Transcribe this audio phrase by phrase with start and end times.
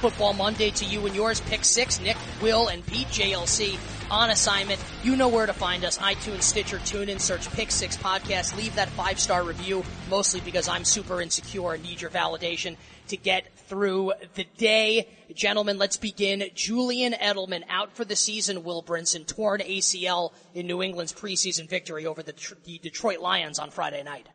[0.00, 1.40] Football Monday to you and yours.
[1.42, 3.78] Pick six, Nick, Will, and Pete JLC
[4.10, 4.82] on assignment.
[5.02, 5.98] You know where to find us.
[5.98, 8.56] iTunes, Stitcher, TuneIn, search Pick Six Podcast.
[8.56, 12.76] Leave that five star review, mostly because I'm super insecure and need your validation
[13.08, 15.06] to get through the day.
[15.34, 16.44] Gentlemen, let's begin.
[16.54, 18.64] Julian Edelman out for the season.
[18.64, 22.32] Will Brinson torn ACL in New England's preseason victory over the,
[22.64, 24.28] the Detroit Lions on Friday night.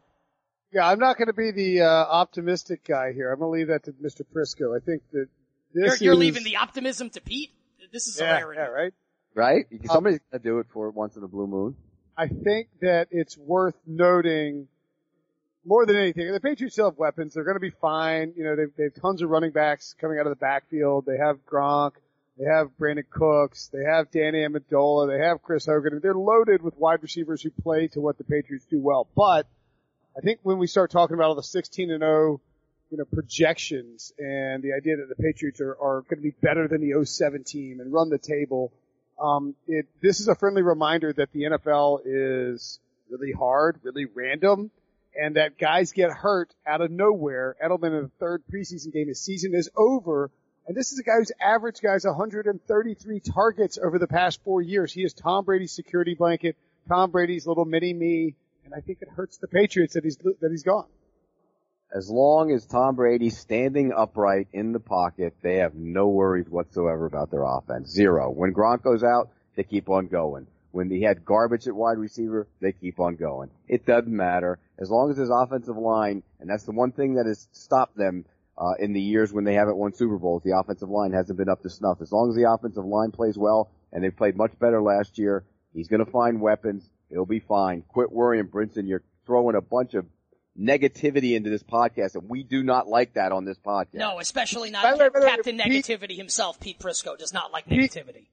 [0.72, 3.32] Yeah, I'm not going to be the uh, optimistic guy here.
[3.32, 4.22] I'm going to leave that to Mr.
[4.24, 4.76] Prisco.
[4.76, 5.28] I think that
[5.76, 7.52] you're, you're is, leaving the optimism to Pete.
[7.92, 8.60] This is a yeah, rarity.
[8.60, 8.94] yeah, right.
[9.36, 9.66] Right?
[9.72, 11.76] Um, Somebody's got to do it for once in a blue moon.
[12.18, 14.68] I think that it's worth noting
[15.66, 16.32] more than anything.
[16.32, 17.34] The Patriots still have weapons.
[17.34, 18.34] They're going to be fine.
[18.38, 21.06] You know, they've, they have tons of running backs coming out of the backfield.
[21.06, 21.94] They have Gronk.
[22.38, 23.70] They have Brandin Cooks.
[23.72, 25.08] They have Danny Amendola.
[25.08, 26.00] They have Chris Hogan.
[26.02, 29.08] They're loaded with wide receivers who play to what the Patriots do well.
[29.16, 29.48] But
[30.18, 32.42] I think when we start talking about all the 16 and 0,
[32.92, 36.68] you know, projections and the idea that the Patriots are, are going to be better
[36.68, 38.72] than the 07 team and run the table,
[39.20, 44.72] um, it, this is a friendly reminder that the NFL is really hard, really random,
[45.20, 47.56] and that guys get hurt out of nowhere.
[47.64, 50.30] Edelman in the third preseason game, his season is over.
[50.68, 54.92] And this is a guy who's averaged guys 133 targets over the past four years.
[54.92, 59.10] He is Tom Brady's security blanket, Tom Brady's little mini me, and I think it
[59.10, 60.88] hurts the Patriots that he's that he's gone.
[61.96, 67.06] As long as Tom Brady's standing upright in the pocket, they have no worries whatsoever
[67.06, 67.90] about their offense.
[67.90, 68.30] Zero.
[68.30, 70.46] When Gronk goes out, they keep on going.
[70.72, 73.50] When he had garbage at wide receiver, they keep on going.
[73.70, 74.60] It doesn't matter.
[74.78, 78.26] As long as his offensive line, and that's the one thing that has stopped them
[78.58, 81.48] uh, in the years when they haven't won Super Bowls, the offensive line hasn't been
[81.48, 82.02] up to snuff.
[82.02, 85.46] As long as the offensive line plays well, and they played much better last year,
[85.74, 86.90] he's going to find weapons.
[87.10, 87.84] He'll be fine.
[87.88, 88.86] Quit worrying, Brinson.
[88.86, 90.06] You're throwing a bunch of
[90.60, 93.96] negativity into this podcast, and we do not like that on this podcast.
[93.96, 96.60] No, especially not By the way, by the way, Captain Pete- Negativity himself.
[96.60, 98.28] Pete Prisco does not like negativity.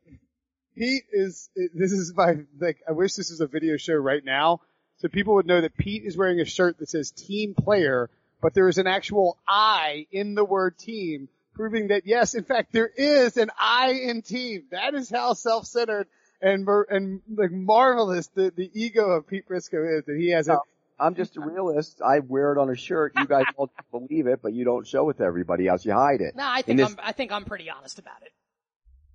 [0.76, 4.60] Pete is, this is my, like, I wish this was a video show right now,
[4.98, 8.08] so people would know that Pete is wearing a shirt that says team player,
[8.40, 12.72] but there is an actual I in the word team, proving that yes, in fact,
[12.72, 14.64] there is an I in team.
[14.70, 16.06] That is how self-centered
[16.40, 20.54] and, and like marvelous the, the ego of Pete Prisco is, that he has a,
[20.54, 20.62] oh.
[21.02, 22.00] I'm just a realist.
[22.00, 23.12] I wear it on a shirt.
[23.16, 25.84] You guys don't believe it, but you don't show it to everybody else.
[25.84, 26.36] You hide it.
[26.36, 28.32] No, I think this- I'm, I think I'm pretty honest about it.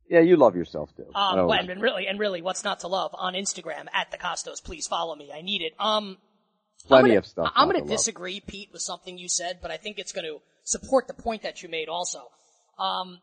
[0.10, 1.06] Yeah, you love yourself too.
[1.14, 4.18] Um, don't well, and really, and really, what's not to love on Instagram at the
[4.18, 4.64] Kostos?
[4.64, 5.32] Please follow me.
[5.34, 5.74] I need it.
[5.80, 6.18] Um,
[6.88, 9.78] Plenty gonna, of stuff I'm going to disagree, Pete, with something you said, but I
[9.78, 12.20] think it's going to support the point that you made also.
[12.80, 13.20] Um,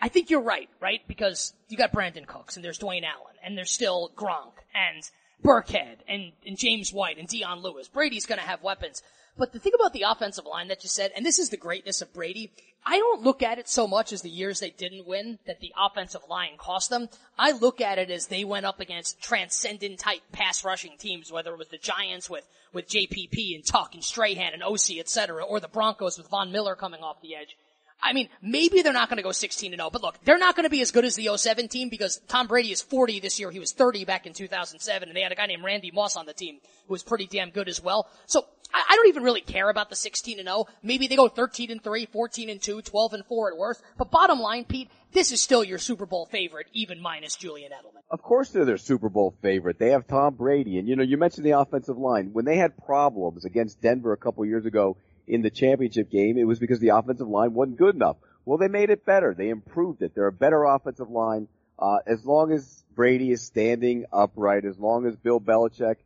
[0.00, 1.00] I think you're right, right?
[1.08, 5.02] Because you got Brandin Cooks and there's Dwayne Allen and there's still Gronk and
[5.44, 7.88] Burkhead and, and James White and Dion Lewis.
[7.88, 9.02] Brady's going to have weapons.
[9.36, 12.00] But the thing about the offensive line that you said, and this is the greatness
[12.00, 12.52] of Brady,
[12.86, 15.72] I don't look at it so much as the years they didn't win that the
[15.76, 17.08] offensive line cost them.
[17.36, 21.52] I look at it as they went up against transcendent type pass rushing teams, whether
[21.52, 25.44] it was the Giants with, with JPP and Tuck and Strahan and OC, et cetera,
[25.44, 27.56] or the Broncos with Von Miller coming off the edge.
[28.02, 30.56] I mean, maybe they're not going to go 16 and 0, but look, they're not
[30.56, 33.40] going to be as good as the 07 team because Tom Brady is 40 this
[33.40, 33.50] year.
[33.50, 36.26] He was 30 back in 2007, and they had a guy named Randy Moss on
[36.26, 38.08] the team who was pretty damn good as well.
[38.26, 40.66] So I, I don't even really care about the 16 and 0.
[40.82, 43.82] Maybe they go 13 and 3, 14 and 2, 12 and 4 at worst.
[43.96, 48.02] But bottom line, Pete, this is still your Super Bowl favorite, even minus Julian Edelman.
[48.10, 49.78] Of course they're their Super Bowl favorite.
[49.78, 50.78] They have Tom Brady.
[50.78, 52.30] And you know, you mentioned the offensive line.
[52.32, 56.44] When they had problems against Denver a couple years ago in the championship game, it
[56.44, 58.16] was because the offensive line wasn't good enough.
[58.44, 59.34] Well, they made it better.
[59.34, 60.14] They improved it.
[60.14, 61.48] They're a better offensive line.
[61.78, 65.96] Uh, as long as Brady is standing upright, as long as Bill Belichick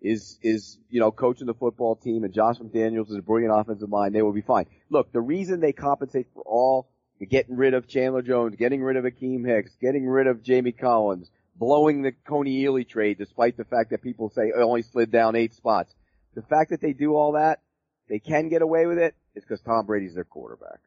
[0.00, 3.88] is, is, you know, coaching the football team and Josh McDaniels is a brilliant offensive
[3.88, 4.66] mind, they will be fine.
[4.90, 6.88] Look, the reason they compensate for all
[7.30, 11.30] getting rid of Chandler Jones, getting rid of Akiem Hicks, getting rid of Jamie Collins,
[11.56, 15.34] blowing the Kony Ealy trade despite the fact that people say it only slid down
[15.34, 15.94] eight spots.
[16.34, 17.60] The fact that they do all that,
[18.08, 20.80] they can get away with it, it, is because Tom Brady's their quarterback.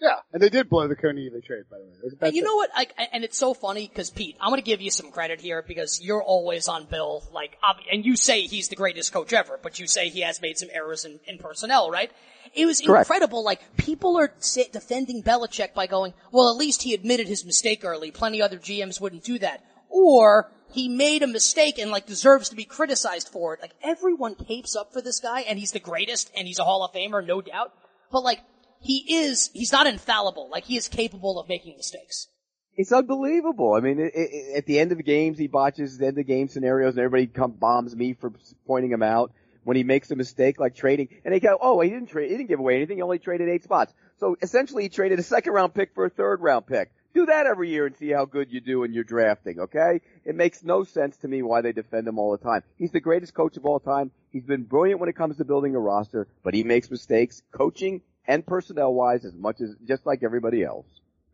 [0.00, 2.16] Yeah, and they did blow the Kony trade, by the way.
[2.22, 2.70] And you know what?
[2.74, 5.62] I, and it's so funny because Pete, I'm going to give you some credit here
[5.62, 7.56] because you're always on Bill, like,
[7.90, 10.70] and you say he's the greatest coach ever, but you say he has made some
[10.72, 12.10] errors in, in personnel, right?
[12.52, 13.08] It was Correct.
[13.08, 13.44] incredible.
[13.44, 14.32] Like people are
[14.72, 18.10] defending Belichick by going, "Well, at least he admitted his mistake early.
[18.10, 22.56] Plenty other GMs wouldn't do that." Or he made a mistake and like deserves to
[22.56, 23.60] be criticized for it.
[23.60, 26.84] Like everyone capes up for this guy, and he's the greatest, and he's a Hall
[26.84, 27.72] of Famer, no doubt.
[28.10, 28.40] But like
[28.80, 30.48] he is, he's not infallible.
[30.50, 32.28] Like he is capable of making mistakes.
[32.74, 33.74] It's unbelievable.
[33.74, 36.48] I mean, it, it, at the end of games, he botches the end of game
[36.48, 38.32] scenarios, and everybody come bombs me for
[38.66, 39.32] pointing him out
[39.64, 41.08] when he makes a mistake like trading.
[41.24, 42.30] And they go, "Oh, he didn't trade.
[42.30, 42.96] He didn't give away anything.
[42.96, 46.10] He only traded eight spots." So essentially, he traded a second round pick for a
[46.10, 46.90] third round pick.
[47.14, 49.60] Do that every year and see how good you do in your drafting.
[49.60, 50.00] Okay?
[50.24, 52.62] It makes no sense to me why they defend him all the time.
[52.78, 54.10] He's the greatest coach of all time.
[54.30, 58.00] He's been brilliant when it comes to building a roster, but he makes mistakes, coaching
[58.26, 60.86] and personnel wise, as much as just like everybody else.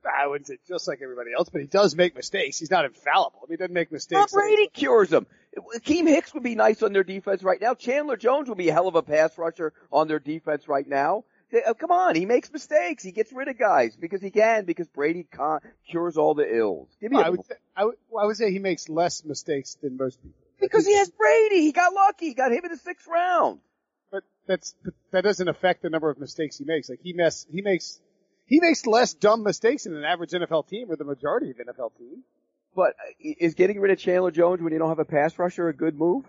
[0.04, 2.58] I wouldn't say just like everybody else, but he does make mistakes.
[2.58, 3.46] He's not infallible.
[3.48, 4.32] He doesn't make mistakes.
[4.32, 5.26] Tom Brady cures them.
[5.76, 7.74] Akiem Hicks would be nice on their defense right now.
[7.74, 11.24] Chandler Jones would be a hell of a pass rusher on their defense right now.
[11.52, 13.02] Uh, come on, he makes mistakes.
[13.02, 15.60] He gets rid of guys because he can, because Brady con-
[15.90, 16.88] cures all the ills.
[17.00, 19.96] Give me I would, say, I, would, I would say he makes less mistakes than
[19.96, 20.36] most people.
[20.60, 21.62] Because he has Brady.
[21.62, 22.26] He got lucky.
[22.26, 23.60] He got him in the sixth round.
[24.10, 24.74] But that's,
[25.12, 26.90] that doesn't affect the number of mistakes he makes.
[26.90, 28.00] Like he mess, he makes
[28.48, 31.96] he makes less dumb mistakes than an average NFL team or the majority of NFL
[31.98, 32.24] teams.
[32.74, 35.68] But uh, is getting rid of Chandler Jones when you don't have a pass rusher
[35.68, 36.24] a good move?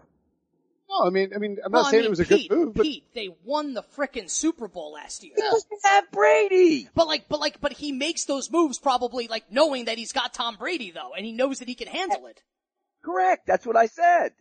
[0.89, 2.50] No, I mean, I mean, I'm well, not saying I mean, it was a Pete,
[2.50, 5.33] good move, but Pete, they won the frickin' Super Bowl last year.
[5.36, 6.89] Because they have Brady.
[6.95, 10.33] But like, but like, but he makes those moves probably like knowing that he's got
[10.33, 12.41] Tom Brady though, and he knows that he can handle it.
[13.03, 13.45] Correct.
[13.45, 14.33] That's what I said.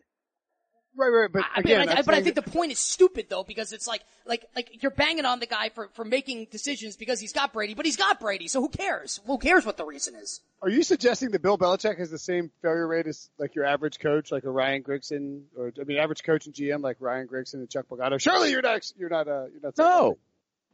[0.96, 3.44] Right, right, but I again, mean, I, but I think the point is stupid though
[3.44, 7.20] because it's like, like, like you're banging on the guy for for making decisions because
[7.20, 9.20] he's got Brady, but he's got Brady, so who cares?
[9.26, 10.40] Who cares what the reason is?
[10.60, 14.00] Are you suggesting that Bill Belichick has the same failure rate as like your average
[14.00, 17.54] coach, like a Ryan Grigson, or I mean, average coach and GM like Ryan Grigson
[17.54, 18.20] and Chuck Pagano?
[18.20, 19.78] Surely you're not, you're not, uh, you're not.
[19.78, 20.18] No,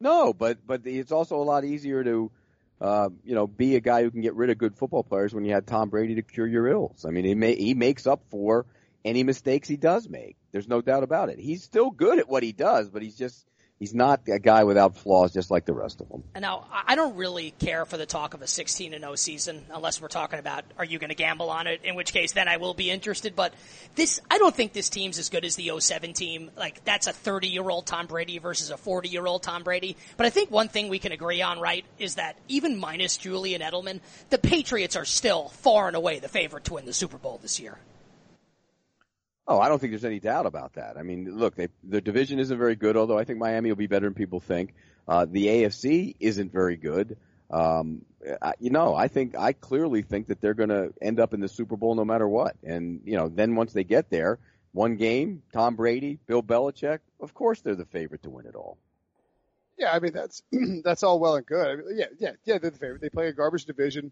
[0.01, 2.31] no, but but it's also a lot easier to.
[2.81, 5.45] Uh, you know, be a guy who can get rid of good football players when
[5.45, 7.07] you had Tom Brady to cure your ills.
[7.07, 8.67] I mean, he may, he makes up for
[9.05, 10.37] any mistakes he does make.
[10.53, 11.39] There's no doubt about it.
[11.39, 13.47] He's still good at what he does, but he's just
[13.79, 16.23] he's not a guy without flaws just like the rest of them.
[16.35, 19.65] And now I don't really care for the talk of a 16 and 0 season
[19.73, 21.83] unless we're talking about are you going to gamble on it?
[21.85, 23.37] In which case, then I will be interested.
[23.37, 23.53] But
[23.95, 26.51] this, I don't think this team's as good as the 07 team.
[26.57, 29.97] Like that's a 30 year old Tom Brady versus a 40 year old Tom Brady.
[30.17, 33.61] But I think one thing we can agree on, right, is that even minus Julian
[33.61, 37.39] Edelman, the Patriots are still far and away the favorite to win the Super Bowl
[37.43, 37.79] this year.
[39.47, 40.97] Oh, I don't think there's any doubt about that.
[40.97, 43.87] I mean, look, they, their division isn't very good, although I think Miami will be
[43.87, 44.75] better than people think.
[45.07, 47.19] Uh, the AFC isn't very good.
[47.51, 48.07] Um,
[48.41, 51.41] I, you know, I think, I clearly think that they're going to end up in
[51.41, 52.57] the Super Bowl no matter what.
[52.63, 54.39] And, you know, then once they get there,
[54.73, 58.79] one game, Tom Brady, Bill Belichick, of course they're the favorite to win it all.
[59.79, 60.43] Yeah, I mean, that's,
[60.85, 61.67] that's all well and good.
[61.67, 63.03] I mean, yeah, yeah, yeah, they're the favorite.
[63.03, 64.11] They play a garbage division.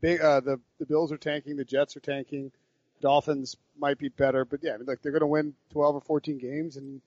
[0.00, 2.50] Big, uh, the, the Bills are tanking, the Jets are tanking.
[3.00, 6.00] Dolphins might be better, but yeah, I mean, like they're going to win 12 or
[6.00, 7.00] 14 games, and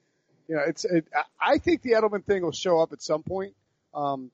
[0.47, 0.85] you know, it's.
[0.85, 1.07] It,
[1.39, 3.53] I think the Edelman thing will show up at some point,
[3.93, 4.31] um,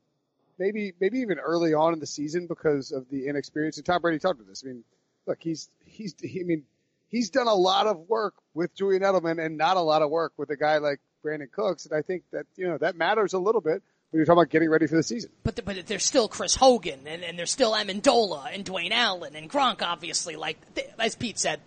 [0.58, 3.78] maybe maybe even early on in the season because of the inexperience.
[3.78, 4.64] And Tom Brady talked about this.
[4.64, 4.84] I mean,
[5.26, 6.16] look, he's he's.
[6.22, 6.64] He, I mean,
[7.10, 10.34] he's done a lot of work with Julian Edelman and not a lot of work
[10.38, 13.40] with a guy like Brandin Cooks, and I think that you know that matters a
[13.40, 13.82] little bit
[14.16, 15.30] when you're talking about getting ready for the season.
[15.44, 19.36] But the, but there's still Chris Hogan and, and there's still Amendola and Dwayne Allen
[19.36, 20.38] and Gronk, obviously.
[20.38, 20.58] Like
[20.98, 21.60] as Pete said,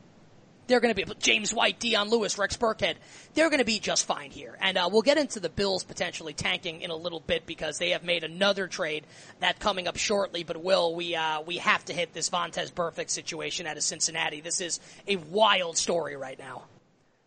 [0.66, 2.94] they're going to be James White, Dion Lewis, Rex Burkhead.
[3.34, 6.32] They're going to be just fine here, and uh, we'll get into the Bills potentially
[6.32, 9.06] tanking in a little bit because they have made another trade
[9.40, 10.42] that coming up shortly.
[10.42, 14.40] But will we uh, we have to hit this Vontaze Burfict situation out of Cincinnati?
[14.40, 16.62] This is a wild story right now.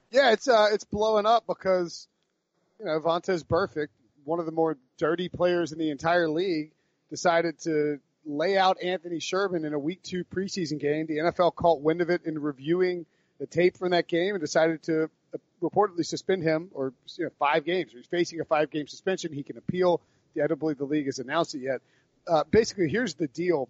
[0.09, 2.07] Yeah, it's uh, it's blowing up because
[2.79, 3.89] you know Vontaze Burfict,
[4.25, 6.71] one of the more dirty players in the entire league,
[7.09, 11.07] decided to lay out Anthony Sherman in a week two preseason game.
[11.07, 13.05] The NFL caught wind of it in reviewing
[13.39, 17.31] the tape from that game and decided to uh, reportedly suspend him or you know,
[17.39, 17.91] five games.
[17.91, 19.33] He's facing a five game suspension.
[19.33, 20.01] He can appeal.
[20.41, 21.81] I don't believe the league has announced it yet.
[22.27, 23.67] Uh, basically, here's the deal.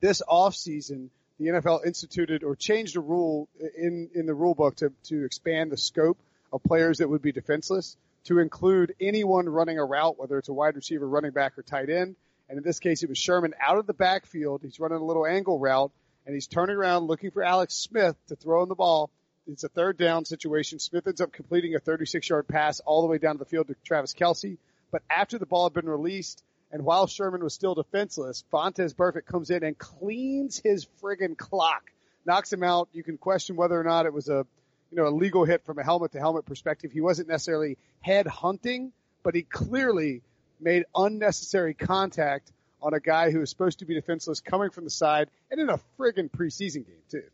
[0.00, 4.92] This offseason, the NFL instituted or changed a rule in, in the rule book to,
[5.04, 6.18] to expand the scope
[6.52, 10.52] of players that would be defenseless to include anyone running a route, whether it's a
[10.52, 12.16] wide receiver, running back, or tight end.
[12.48, 14.62] And in this case, it was Sherman out of the backfield.
[14.62, 15.92] He's running a little angle route
[16.26, 19.10] and he's turning around looking for Alex Smith to throw in the ball.
[19.46, 20.78] It's a third down situation.
[20.78, 23.68] Smith ends up completing a 36 yard pass all the way down to the field
[23.68, 24.56] to Travis Kelce.
[24.90, 29.26] But after the ball had been released And while Sherman was still defenseless, Vontaze Burfict
[29.26, 31.92] comes in and cleans his friggin' clock,
[32.26, 32.88] knocks him out.
[32.92, 34.44] You can question whether or not it was a,
[34.94, 36.92] you know, a legal hit from a helmet to helmet perspective.
[36.92, 38.92] He wasn't necessarily head hunting,
[39.24, 40.22] but he clearly
[40.60, 44.90] made unnecessary contact on a guy who was supposed to be defenseless coming from the
[44.90, 47.24] side and in a friggin' preseason game too.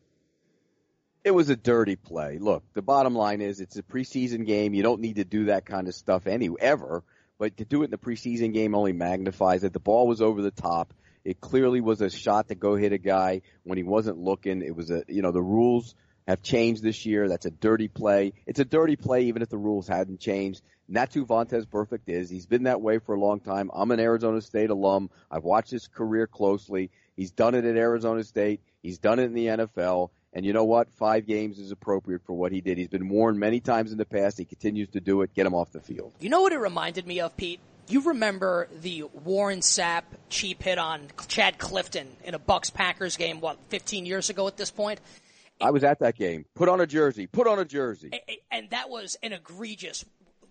[1.23, 2.39] It was a dirty play.
[2.39, 4.73] Look, the bottom line is it's a preseason game.
[4.73, 7.05] You don't need to do that kind of stuff any ever,
[7.39, 9.75] but to do it in the preseason game only magnifies it.
[9.75, 10.95] The ball was over the top.
[11.27, 14.63] It clearly was a shot to go hit a guy when he wasn't looking.
[14.63, 15.95] It was a, you know, the rules
[16.31, 17.29] have changed this year.
[17.29, 18.33] That's a dirty play.
[18.47, 20.63] It's a dirty play even if the rules hadn't changed.
[20.87, 22.31] And that's who Vontaze Burfict is.
[22.31, 23.71] He's been that way for a long time.
[23.75, 25.11] I'm an Arizona State alum.
[25.31, 26.91] I've watched his career closely.
[27.17, 28.61] He's done it at Arizona State.
[28.83, 30.11] He's done it in the NFL.
[30.33, 30.93] And you know what?
[30.93, 32.79] Five games is appropriate for what he did.
[32.79, 34.39] He's been warned many times in the past.
[34.39, 35.35] He continues to do it.
[35.35, 36.13] Get him off the field.
[36.21, 37.59] You know what it reminded me of, Pete?
[37.89, 43.41] You remember the Warren Sapp cheap hit on Chad Clifton in a Bucs Packers game,
[43.41, 45.01] what, 15 years ago at this point?
[45.61, 46.47] I was at that game.
[46.55, 47.27] Put on a jersey.
[47.27, 48.11] Put on a jersey.
[48.51, 50.05] And that was an egregious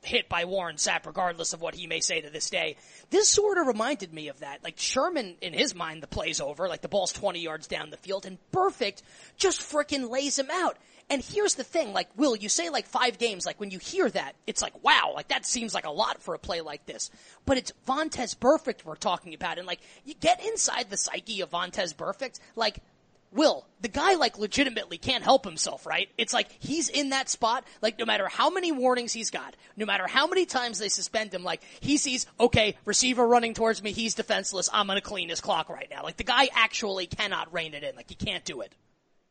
[0.03, 2.77] hit by Warren Sapp, regardless of what he may say to this day.
[3.09, 4.63] This sort of reminded me of that.
[4.63, 6.67] Like Sherman, in his mind, the play's over.
[6.67, 9.01] Like the ball's 20 yards down the field, and Burfict
[9.37, 10.77] just fricking lays him out.
[11.11, 14.07] And here's the thing, like, Will, you say like five games, like when you hear
[14.11, 17.09] that, it's like, wow, like that seems like a lot for a play like this.
[17.47, 21.49] But it's Vontaze Burfict we're talking about, and like, you get inside the psyche of
[21.49, 22.77] Vontaze Burfict, like,
[23.31, 26.09] Will, the guy like legitimately can't help himself, right?
[26.17, 29.85] It's like he's in that spot, like no matter how many warnings he's got, no
[29.85, 33.91] matter how many times they suspend him, like he sees, okay, receiver running towards me,
[33.91, 36.03] he's defenseless, I'm gonna clean his clock right now.
[36.03, 38.73] Like the guy actually cannot rein it in, like he can't do it.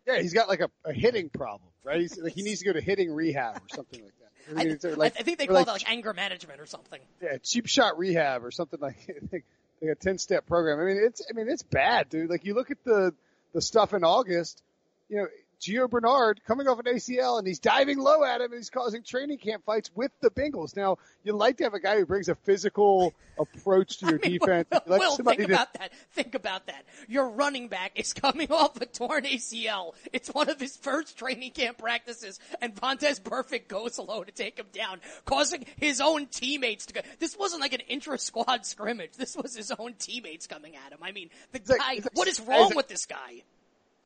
[0.07, 2.01] Yeah, he's got like a, a hitting problem, right?
[2.01, 4.29] He's, like he needs to go to hitting rehab or something like that.
[4.57, 7.01] I, like, I, think they call like, that like anger management or something.
[7.21, 8.97] Yeah, cheap shot rehab or something like,
[9.33, 9.45] like
[9.83, 10.81] a 10 step program.
[10.81, 12.31] I mean, it's, I mean, it's bad, dude.
[12.31, 13.13] Like you look at the,
[13.55, 14.63] the stuff in August,
[15.09, 15.27] you know,
[15.61, 19.03] Gio Bernard coming off an ACL and he's diving low at him and he's causing
[19.03, 20.77] training camp fights with the Bengals.
[20.77, 24.29] Now, you like to have a guy who brings a physical approach to your I
[24.29, 24.69] mean, defense.
[24.71, 25.45] Will, like Will think to...
[25.45, 25.93] about that.
[26.13, 26.85] Think about that.
[27.09, 29.95] Your running back is coming off a torn ACL.
[30.13, 34.59] It's one of his first training camp practices and Vontaze Burfict goes low to take
[34.59, 37.01] him down, causing his own teammates to go.
[37.19, 39.13] This wasn't like an intra-squad scrimmage.
[39.17, 40.99] This was his own teammates coming at him.
[41.03, 43.43] I mean, the guy, like, what is wrong with this guy?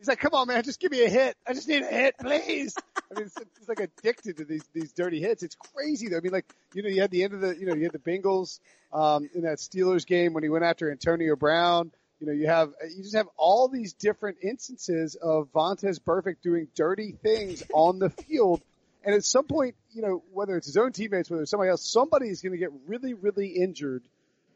[0.03, 1.37] He's like, come on, man, just give me a hit.
[1.47, 2.75] I just need a hit, please.
[2.97, 5.45] I mean, he's like addicted to these, these dirty hits.
[5.45, 6.17] It's crazy though.
[6.17, 7.93] I mean, like, you know, you had the end of the, you know, you had
[7.93, 8.59] the Bengals,
[8.93, 11.93] um, in that Steelers game when he went after Antonio Brown.
[12.19, 16.67] You know, you have, you just have all these different instances of Vontaze Burfict doing
[16.75, 18.61] dirty things on the field.
[19.05, 21.89] And at some point, you know, whether it's his own teammates, whether it's somebody else,
[21.89, 24.03] somebody is going to get really, really injured.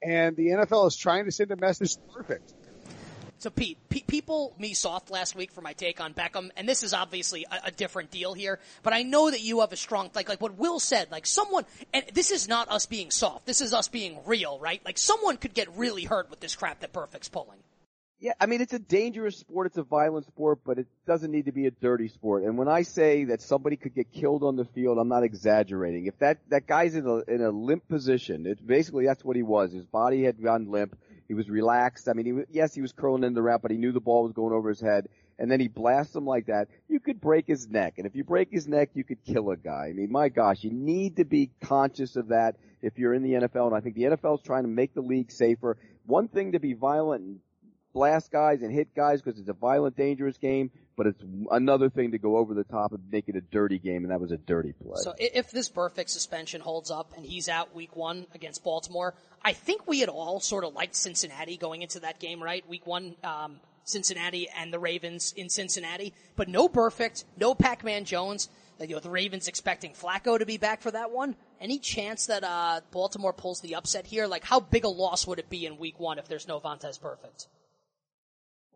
[0.03, 2.53] And the NFL is trying to send a message perfect.
[3.39, 6.83] So Pete, pe- people me soft last week for my take on Beckham, and this
[6.83, 8.59] is obviously a, a, different deal here.
[8.83, 11.11] But I know that you have a strong like like what Will said.
[11.11, 13.45] Like someone, and this is not us being soft.
[13.45, 14.83] This is us being real, right?
[14.85, 17.59] Like someone could get really hurt with this crap that Burfict's pulling.
[18.19, 19.67] Yeah, I mean it's a dangerous sport.
[19.67, 22.45] It's a violent sport, but it doesn't need to be a dirty sport.
[22.45, 26.07] And when I say that somebody could get killed on the field, I'm not exaggerating.
[26.07, 29.43] If that that guy's in a in a limp position, it basically that's what he
[29.43, 29.73] was.
[29.73, 30.97] His body had gone limp
[31.29, 32.09] he was relaxed.
[32.09, 34.01] I mean, he was, yes, he was curling in the route, but he knew the
[34.01, 35.09] ball was going over his head.
[35.39, 36.69] And then he blasts him like that.
[36.89, 37.95] You could break his neck.
[37.99, 39.89] And if you break his neck, you could kill a guy.
[39.91, 43.33] I mean, my gosh, you need to be conscious of that if you're in the
[43.33, 43.67] NFL.
[43.67, 45.77] And I think the NFL is trying to make the league safer.
[46.07, 47.41] One thing to be violent and
[47.97, 52.11] blast guys and hit guys because it's a violent, dangerous game, but it's another thing
[52.11, 54.37] to go over the top and make it a dirty game, and that was a
[54.37, 54.97] dirty play.
[54.97, 59.55] So if this Burfict suspension holds up and he's out week one against Baltimore, I
[59.55, 62.69] think we had all sort of liked Cincinnati going into that game, right?
[62.69, 68.51] Week one, um, Cincinnati and the Ravens in Cincinnati, but no Burfict, no Pac-Man Jones.
[68.79, 71.35] You know, the Ravens expecting Flacco to be back for that one.
[71.63, 74.27] Any chance that uh, Baltimore pulls the upset here?
[74.27, 77.01] Like, how big a loss would it be in Week One if there's no Vontaze
[77.01, 77.47] Burfict?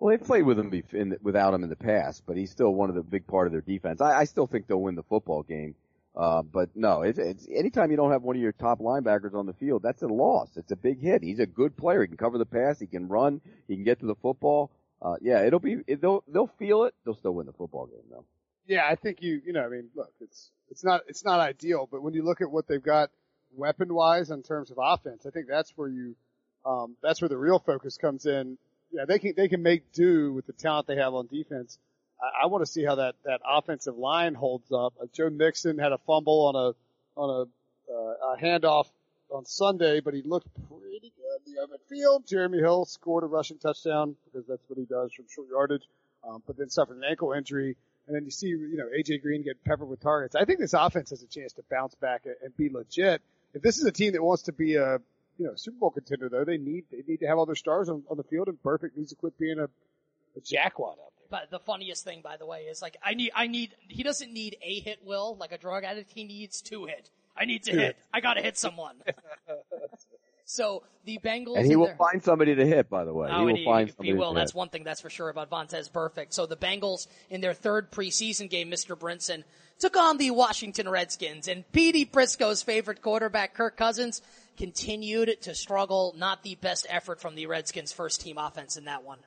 [0.00, 2.88] Well, they've played with him in, without him in the past, but he's still one
[2.88, 4.00] of the big part of their defense.
[4.00, 5.75] I, I still think they'll win the football game.
[6.16, 9.45] Uh, but no, it's, it's anytime you don't have one of your top linebackers on
[9.45, 10.57] the field, that's a loss.
[10.57, 11.23] It's a big hit.
[11.23, 12.00] He's a good player.
[12.00, 12.80] He can cover the pass.
[12.80, 13.42] He can run.
[13.69, 14.71] He can get to the football.
[15.02, 16.95] Uh, yeah, it'll be, it, they'll, they'll feel it.
[17.04, 18.25] They'll still win the football game though.
[18.66, 21.87] Yeah, I think you, you know, I mean, look, it's, it's not, it's not ideal,
[21.90, 23.11] but when you look at what they've got
[23.54, 26.16] weapon wise in terms of offense, I think that's where you,
[26.64, 28.57] um, that's where the real focus comes in
[28.92, 31.78] yeah, they can they can make do with the talent they have on defense.
[32.20, 34.94] I, I want to see how that that offensive line holds up.
[35.00, 38.87] Uh, Joe Mixon had a fumble on a on a, uh, a handoff
[39.30, 42.26] on Sunday, but he looked pretty good in the open field.
[42.26, 45.82] Jeremy Hill scored a rushing touchdown because that's what he does from short yardage,
[46.28, 47.76] um, but then suffered an ankle injury.
[48.06, 50.35] And then you see, you know, AJ Green get peppered with targets.
[50.35, 53.23] I think this offense has a chance to bounce back and be legit.
[53.54, 55.00] If this is a team that wants to be a,
[55.40, 57.88] you know, Super Bowl contender though, they need, they need to have all their stars
[57.88, 61.26] on, on the field and Burfict needs to quit being a, a jackwad out there.
[61.30, 63.75] But the funniest thing, by the way, is like I need, I need.
[63.88, 66.11] He doesn't need a hit, Will, like a drug addict.
[66.14, 67.09] He needs two hit.
[67.37, 67.97] I need to hit.
[68.12, 68.97] I gotta hit someone.
[70.44, 73.28] so the Bengals And he will their- find somebody to hit, by the way.
[73.30, 74.32] Oh, he will he, find he somebody will.
[74.35, 74.59] to That's hit.
[74.59, 76.32] one thing that's for sure about Vontaze Burfict.
[76.35, 78.99] So the Bengals in their third preseason game, Mr.
[78.99, 79.44] Brinson,
[79.78, 84.20] took on the Washington Redskins and Petey Prisco's favorite quarterback, Kirk Cousins,
[84.61, 86.14] continued to struggle.
[86.17, 89.19] Not the best effort from the Redskins first team offense in that one.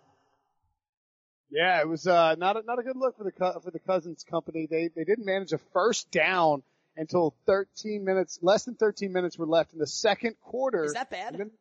[1.49, 4.23] Yeah, it was uh, not a, not a good look for the for the Cousins
[4.29, 4.67] company.
[4.69, 6.63] They they didn't manage a first down
[6.95, 10.83] until 13 minutes, less than 13 minutes were left in the second quarter.
[10.85, 11.37] Is that bad?
[11.37, 11.51] Then-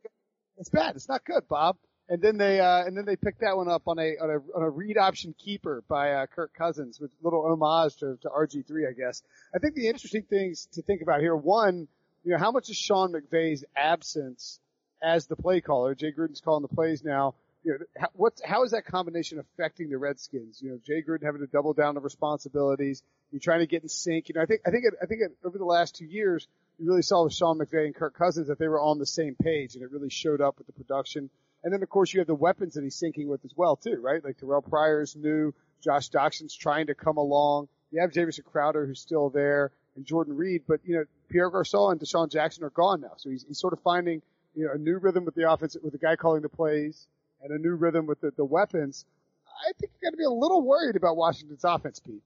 [0.59, 0.97] it's bad.
[0.97, 1.77] It's not good, Bob.
[2.09, 4.57] And then they uh, and then they picked that one up on a on a
[4.57, 8.89] on a read option keeper by uh, Kirk Cousins with little homage to, to RG3,
[8.89, 9.23] I guess.
[9.55, 11.89] I think the interesting things to think about here, one,
[12.25, 14.61] you know, how much is Sean McVay's absence
[15.03, 15.95] as the play caller?
[15.95, 17.35] Jay Gruden's calling the plays now.
[17.65, 20.61] You know, how, what's how is that combination affecting the Redskins?
[20.61, 23.03] You know, Jay Gruden having to double down the responsibilities.
[23.31, 24.29] You're trying to get in sync.
[24.29, 26.47] You know, I think I think it, I think it, over the last two years,
[26.79, 29.37] you really saw with Sean McVay and Kirk Cousins that they were on the same
[29.41, 31.31] page, and it really showed up with the production.
[31.65, 34.01] And then of course you have the weapons that he's syncing with as well too,
[34.03, 34.25] right?
[34.25, 37.69] Like Terrell Pryor's new, Josh Doctson's trying to come along.
[37.91, 41.93] You have Jamison Crowder who's still there, and Jordan Reed, but you know Pierre Garcon
[41.93, 44.23] and DeSean Jackson are gone now, so he's, he's sort of finding
[44.55, 47.07] you know a new rhythm with the offense with the guy calling the plays
[47.43, 49.05] and a new rhythm with the, the weapons.
[49.47, 52.23] I think you got to be a little worried about Washington's offense, Pete.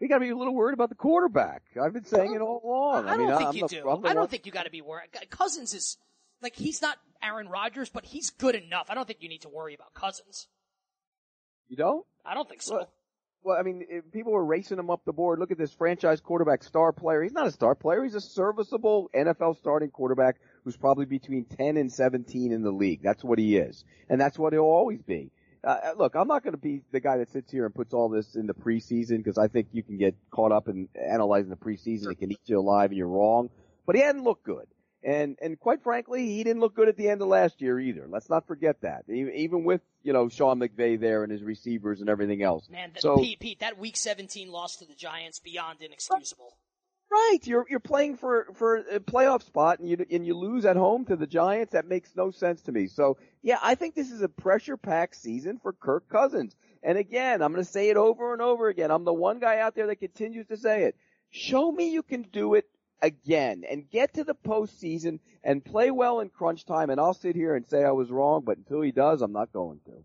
[0.00, 1.62] You gotta be a little worried about the quarterback.
[1.80, 3.08] I've been saying it all along.
[3.08, 3.88] I, mean, don't think I'm you the- do.
[3.90, 5.08] I'm I don't one- think you got to be worried.
[5.30, 5.96] Cousins is
[6.40, 8.86] like he's not Aaron Rodgers, but he's good enough.
[8.90, 10.46] I don't think you need to worry about Cousins.
[11.68, 12.06] You don't?
[12.24, 12.76] I don't think so.
[12.76, 12.90] Well,
[13.42, 15.38] Well, I mean, if people were racing him up the board.
[15.38, 17.22] Look at this franchise quarterback star player.
[17.22, 18.02] He's not a star player.
[18.02, 23.00] He's a serviceable NFL starting quarterback who's probably between 10 and 17 in the league.
[23.02, 23.84] That's what he is.
[24.08, 25.30] And that's what he'll always be.
[25.64, 28.08] Uh, look, I'm not going to be the guy that sits here and puts all
[28.08, 31.56] this in the preseason because I think you can get caught up in analyzing the
[31.56, 32.12] preseason.
[32.12, 33.50] It can eat you alive and you're wrong.
[33.86, 34.66] But he hadn't looked good.
[35.02, 38.06] And, and quite frankly, he didn't look good at the end of last year either.
[38.08, 39.04] Let's not forget that.
[39.08, 42.68] Even with, you know, Sean McVay there and his receivers and everything else.
[42.68, 46.56] Man, that, so, Pete, Pete, that Week 17 loss to the Giants beyond inexcusable.
[47.10, 50.76] Right, you're you're playing for for a playoff spot and you and you lose at
[50.76, 51.72] home to the Giants.
[51.72, 52.86] That makes no sense to me.
[52.86, 56.54] So yeah, I think this is a pressure packed season for Kirk Cousins.
[56.82, 58.90] And again, I'm going to say it over and over again.
[58.90, 60.96] I'm the one guy out there that continues to say it.
[61.30, 62.66] Show me you can do it
[63.00, 66.90] again and get to the postseason and play well in crunch time.
[66.90, 69.52] And I'll sit here and say I was wrong, but until he does, I'm not
[69.52, 70.04] going to.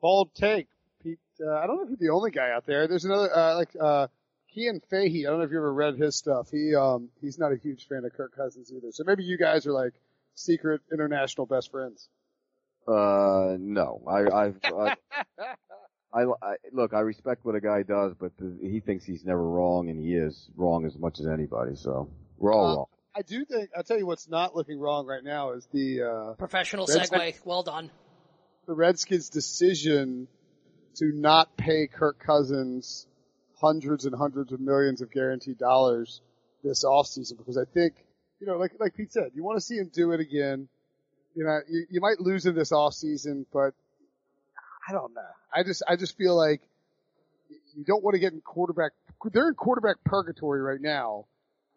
[0.00, 0.68] Bold take,
[1.02, 1.18] Pete.
[1.40, 2.88] Uh, I don't know if you're the only guy out there.
[2.88, 4.06] There's another uh, like uh,
[4.54, 5.26] Kean Fahey.
[5.26, 6.48] I don't know if you ever read his stuff.
[6.50, 8.92] He um he's not a huge fan of Kirk Cousins either.
[8.92, 9.92] So maybe you guys are like
[10.34, 12.08] secret international best friends.
[12.88, 14.96] Uh, no, I, I've, I,
[16.12, 19.42] I, I, look, I respect what a guy does, but the, he thinks he's never
[19.42, 21.76] wrong, and he is wrong as much as anybody.
[21.76, 22.86] So we're all Uh, wrong.
[23.14, 26.32] I do think I'll tell you what's not looking wrong right now is the uh,
[26.34, 27.44] Professional Redskins- segue.
[27.44, 27.90] Well done.
[28.66, 30.28] the Redskins' decision
[30.96, 33.06] to not pay Kirk Cousins
[33.60, 36.20] hundreds and hundreds of millions of guaranteed dollars
[36.64, 37.94] this offseason because I think,
[38.40, 40.68] you know, like, like Pete said, you want to see him do it again.
[41.34, 43.74] You know, you, you might lose him this offseason, but
[44.90, 45.22] I don't know.
[45.54, 46.60] I just, I just feel like
[47.76, 48.92] you don't want to get in quarterback,
[49.32, 51.26] they're in quarterback purgatory right now.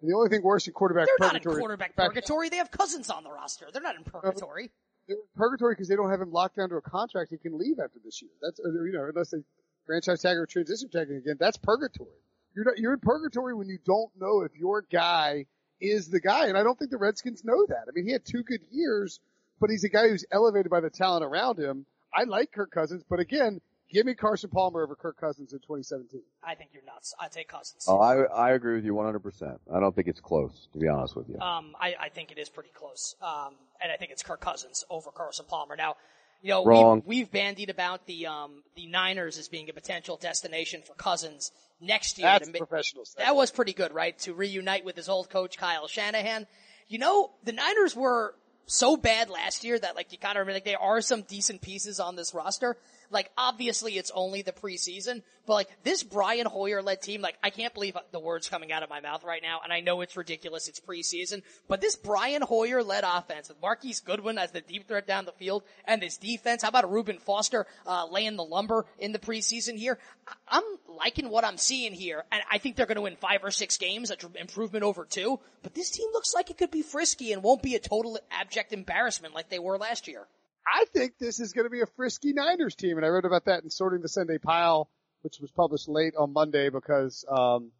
[0.01, 1.59] And the only thing worse than quarterback They're not in purgatory.
[1.61, 2.49] quarterback in fact, purgatory.
[2.49, 3.67] They have Cousins on the roster.
[3.71, 4.71] They're not in purgatory.
[5.07, 7.29] they're in purgatory because they don't have him locked down to a contract.
[7.29, 8.31] He can leave after this year.
[8.41, 9.43] That's you know unless they
[9.85, 11.37] franchise tag or transition tag again.
[11.39, 12.09] That's purgatory.
[12.55, 15.45] You're not, you're in purgatory when you don't know if your guy
[15.79, 17.85] is the guy, and I don't think the Redskins know that.
[17.87, 19.19] I mean, he had two good years,
[19.59, 21.85] but he's a guy who's elevated by the talent around him.
[22.15, 26.21] I like Kirk Cousins, but again, give me Carson Palmer over Kirk Cousins in 2017.
[26.43, 27.13] I think you're nuts.
[27.19, 27.85] I take Cousins.
[27.87, 29.59] Oh, I, I agree with you 100%.
[29.73, 31.39] I don't think it's close, to be honest with you.
[31.39, 33.15] Um, I, I think it is pretty close.
[33.21, 35.75] Um, and I think it's Kirk Cousins over Carson Palmer.
[35.75, 35.95] Now,
[36.41, 37.03] you know, Wrong.
[37.05, 41.51] We've, we've bandied about the, um, the Niners as being a potential destination for Cousins
[41.79, 42.27] next year.
[42.27, 43.05] That's to professional.
[43.05, 43.23] stuff.
[43.23, 44.17] That was pretty good, right?
[44.19, 46.45] To reunite with his old coach, Kyle Shanahan.
[46.89, 50.65] You know, the Niners were so bad last year that like you kind of like
[50.65, 52.77] there are some decent pieces on this roster.
[53.13, 57.73] Like, obviously it's only the preseason, but like, this Brian Hoyer-led team, like, I can't
[57.73, 60.67] believe the words coming out of my mouth right now, and I know it's ridiculous,
[60.67, 65.25] it's preseason, but this Brian Hoyer-led offense with Marquise Goodwin as the deep threat down
[65.25, 69.19] the field, and this defense, how about Reuben Foster, uh, laying the lumber in the
[69.19, 69.99] preseason here?
[70.47, 73.77] I'm liking what I'm seeing here, and I think they're gonna win five or six
[73.77, 77.43] games, that's improvement over two, but this team looks like it could be frisky and
[77.43, 80.27] won't be a total abject embarrassment like they were last year.
[80.65, 83.45] I think this is going to be a frisky Niners team, and I wrote about
[83.45, 84.89] that in Sorting the Sunday Pile,
[85.21, 87.71] which was published late on Monday because um,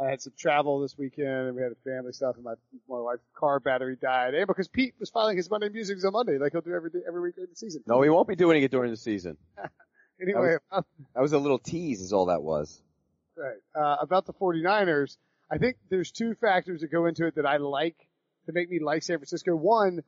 [0.00, 2.54] I had some travel this weekend and we had family stuff, and my
[2.88, 4.34] my wife's car battery died.
[4.34, 7.00] And because Pete was filing his Monday musings on Monday, like he'll do every day,
[7.06, 7.82] every week during the season.
[7.86, 9.36] No, he won't be doing it during the season.
[10.20, 10.84] anyway, that was,
[11.14, 12.80] that was a little tease, is all that was.
[13.36, 13.56] Right.
[13.74, 15.16] Uh, about the 49ers,
[15.50, 17.96] I think there's two factors that go into it that I like
[18.46, 19.54] to make me like San Francisco.
[19.54, 20.02] One,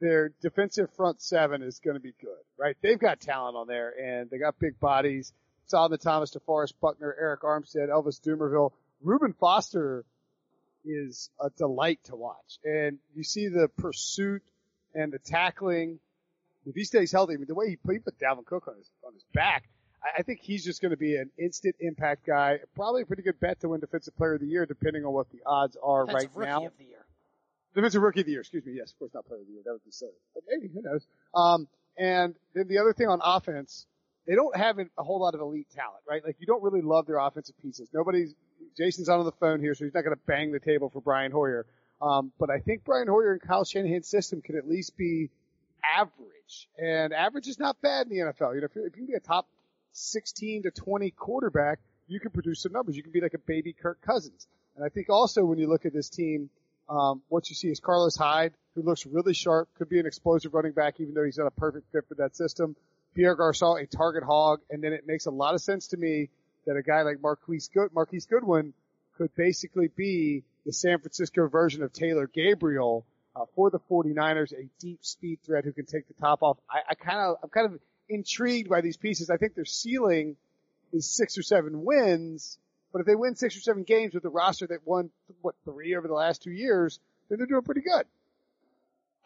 [0.00, 2.76] their defensive front seven is going to be good, right?
[2.82, 5.32] They've got talent on there and they got big bodies.
[5.66, 8.72] Solomon Thomas, DeForest Buckner, Arik Armstead, Elvis Dumervil.
[9.02, 10.04] Reuben Foster
[10.84, 12.58] is a delight to watch.
[12.64, 14.42] And you see the pursuit
[14.94, 15.98] and the tackling.
[16.66, 18.76] If he stays healthy, I mean, the way he put, he put Dalvin Cook on
[18.76, 19.64] his, on his back,
[20.02, 22.58] I, I think he's just going to be an instant impact guy.
[22.74, 25.30] Probably a pretty good bet to win Defensive Player of the Year, depending on what
[25.30, 26.66] the odds are Defensive right now.
[26.66, 27.03] Of the year.
[27.74, 28.72] Defensive Rookie of the Year, excuse me.
[28.76, 29.62] Yes, of course, not Player of the Year.
[29.64, 31.06] That would be silly, but maybe who knows.
[31.34, 31.66] Um,
[31.98, 33.86] and then the other thing on offense,
[34.26, 36.24] they don't have a whole lot of elite talent, right?
[36.24, 37.88] Like you don't really love their offensive pieces.
[37.92, 38.34] Nobody's.
[38.76, 41.30] Jason's on the phone here, so he's not going to bang the table for Brian
[41.30, 41.66] Hoyer.
[42.02, 45.30] Um, but I think Brian Hoyer and Kyle Shanahan's system can at least be
[45.96, 48.54] average, and average is not bad in the NFL.
[48.54, 49.46] You know, if, if you can be a top
[49.92, 52.96] 16 to 20 quarterback, you can produce some numbers.
[52.96, 54.46] You can be like a baby Kirk Cousins.
[54.76, 56.50] And I think also when you look at this team,
[56.88, 60.54] um, what you see is Carlos Hyde, who looks really sharp, could be an explosive
[60.54, 62.76] running back, even though he's not a perfect fit for that system.
[63.14, 66.28] Pierre Garcon, a target hog, and then it makes a lot of sense to me
[66.66, 68.72] that a guy like Marquise, Good, Marquise Goodwin
[69.16, 73.04] could basically be the San Francisco version of Taylor Gabriel
[73.36, 76.56] uh, for the 49ers, a deep speed threat who can take the top off.
[76.68, 79.30] I, I kind of, I'm kind of intrigued by these pieces.
[79.30, 80.36] I think their ceiling
[80.92, 82.58] is six or seven wins,
[82.94, 85.10] but if they win six or seven games with a roster that won
[85.42, 88.06] what three over the last two years, then they're doing pretty good.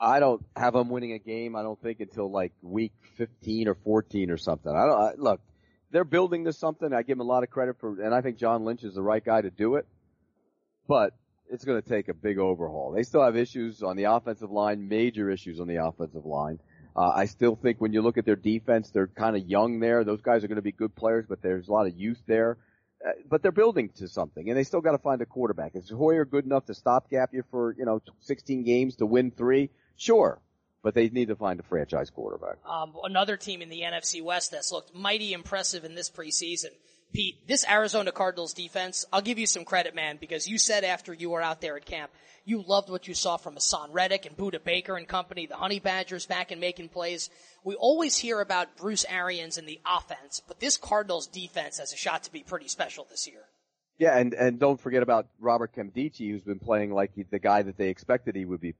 [0.00, 1.54] I don't have them winning a game.
[1.54, 4.72] I don't think until like week 15 or 14 or something.
[4.74, 5.42] I don't I, look.
[5.90, 6.94] They're building to something.
[6.94, 9.02] I give them a lot of credit for, and I think John Lynch is the
[9.02, 9.86] right guy to do it.
[10.86, 11.12] But
[11.50, 12.92] it's going to take a big overhaul.
[12.92, 16.58] They still have issues on the offensive line, major issues on the offensive line.
[16.96, 20.04] Uh, I still think when you look at their defense, they're kind of young there.
[20.04, 22.56] Those guys are going to be good players, but there's a lot of youth there.
[23.04, 25.76] Uh, but they're building to something, and they still got to find a quarterback.
[25.76, 29.70] Is Hoyer good enough to stopgap you for you know 16 games to win three?
[29.96, 30.40] Sure,
[30.82, 32.56] but they need to find a franchise quarterback.
[32.66, 36.70] Um, another team in the NFC West that's looked mighty impressive in this preseason.
[37.12, 41.12] Pete, this Arizona Cardinals defense, I'll give you some credit, man, because you said after
[41.12, 42.10] you were out there at camp,
[42.44, 45.80] you loved what you saw from Haason Reddick and Budda Baker and company, the Honey
[45.80, 47.30] Badgers back and making plays.
[47.64, 51.96] We always hear about Bruce Arians and the offense, but this Cardinals defense has a
[51.96, 53.42] shot to be pretty special this year.
[53.98, 57.62] Yeah, and and don't forget about Robert Nkemdiche, who's been playing like he, the guy
[57.62, 58.74] that they expected he would be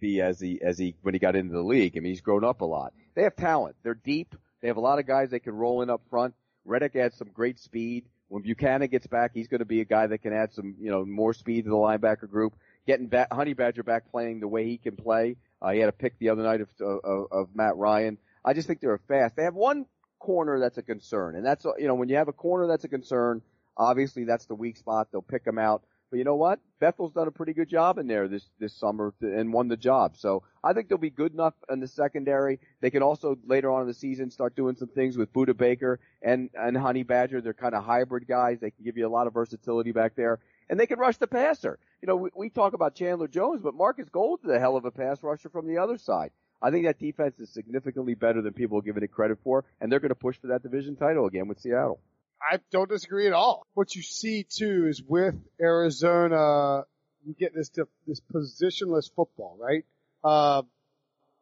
[0.00, 1.96] be as he as he when he got into the league.
[1.96, 2.92] I mean, he's grown up a lot.
[3.14, 3.76] They have talent.
[3.84, 4.34] They're deep.
[4.60, 6.34] They have a lot of guys they can roll in up front.
[6.66, 8.04] Reddick adds some great speed.
[8.28, 10.90] When Bucannon gets back, he's going to be a guy that can add some, you
[10.90, 12.54] know, more speed to the linebacker group.
[12.86, 15.36] Getting back, Honey Badger back playing the way he can play.
[15.62, 18.18] Uh, he had a pick the other night of, of, of Matt Ryan.
[18.44, 19.36] I just think they're fast.
[19.36, 19.86] They have one
[20.18, 22.88] corner that's a concern, and that's, you know, when you have a corner that's a
[22.88, 23.42] concern,
[23.76, 25.08] obviously that's the weak spot.
[25.12, 25.82] They'll pick him out.
[26.16, 26.60] But you know what?
[26.80, 29.76] Bethel's done a pretty good job in there this this summer to, and won the
[29.76, 30.16] job.
[30.16, 32.58] So I think they'll be good enough in the secondary.
[32.80, 36.00] They can also later on in the season start doing some things with Budda Baker
[36.22, 37.42] and and Honey Badger.
[37.42, 38.60] They're kind of hybrid guys.
[38.60, 40.38] They can give you a lot of versatility back there,
[40.70, 41.78] and they can rush the passer.
[42.00, 44.90] You know, we, we talk about Chandler Jones, but Marcus Gold's a hell of a
[44.90, 46.30] pass rusher from the other side.
[46.62, 49.92] I think that defense is significantly better than people are giving it credit for, and
[49.92, 52.00] they're going to push for that division title again with Seattle.
[52.40, 53.66] I don't disagree at all.
[53.74, 56.84] What you see too is with Arizona,
[57.24, 57.70] you get this
[58.06, 59.84] this positionless football, right?
[60.22, 60.62] Uh,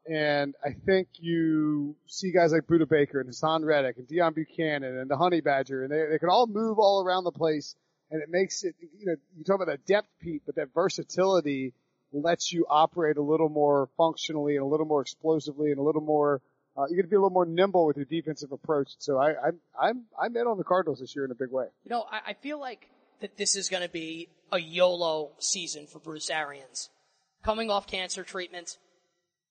[0.06, 5.00] and I think you see guys like Budda Baker and Haason Reddick and Deone Bucannon
[5.00, 7.74] and the Honey Badger, and they they can all move all around the place,
[8.10, 11.72] and it makes it you know you talk about that depth, Pete, but that versatility
[12.12, 16.02] lets you operate a little more functionally and a little more explosively and a little
[16.02, 16.40] more
[16.76, 18.92] uh, you're going to be a little more nimble with your defensive approach.
[18.98, 21.66] So I, I'm I'm I'm in on the Cardinals this year in a big way.
[21.84, 25.86] You know, I, I feel like that this is going to be a YOLO season
[25.86, 26.90] for Bruce Arians.
[27.44, 28.78] Coming off cancer treatment,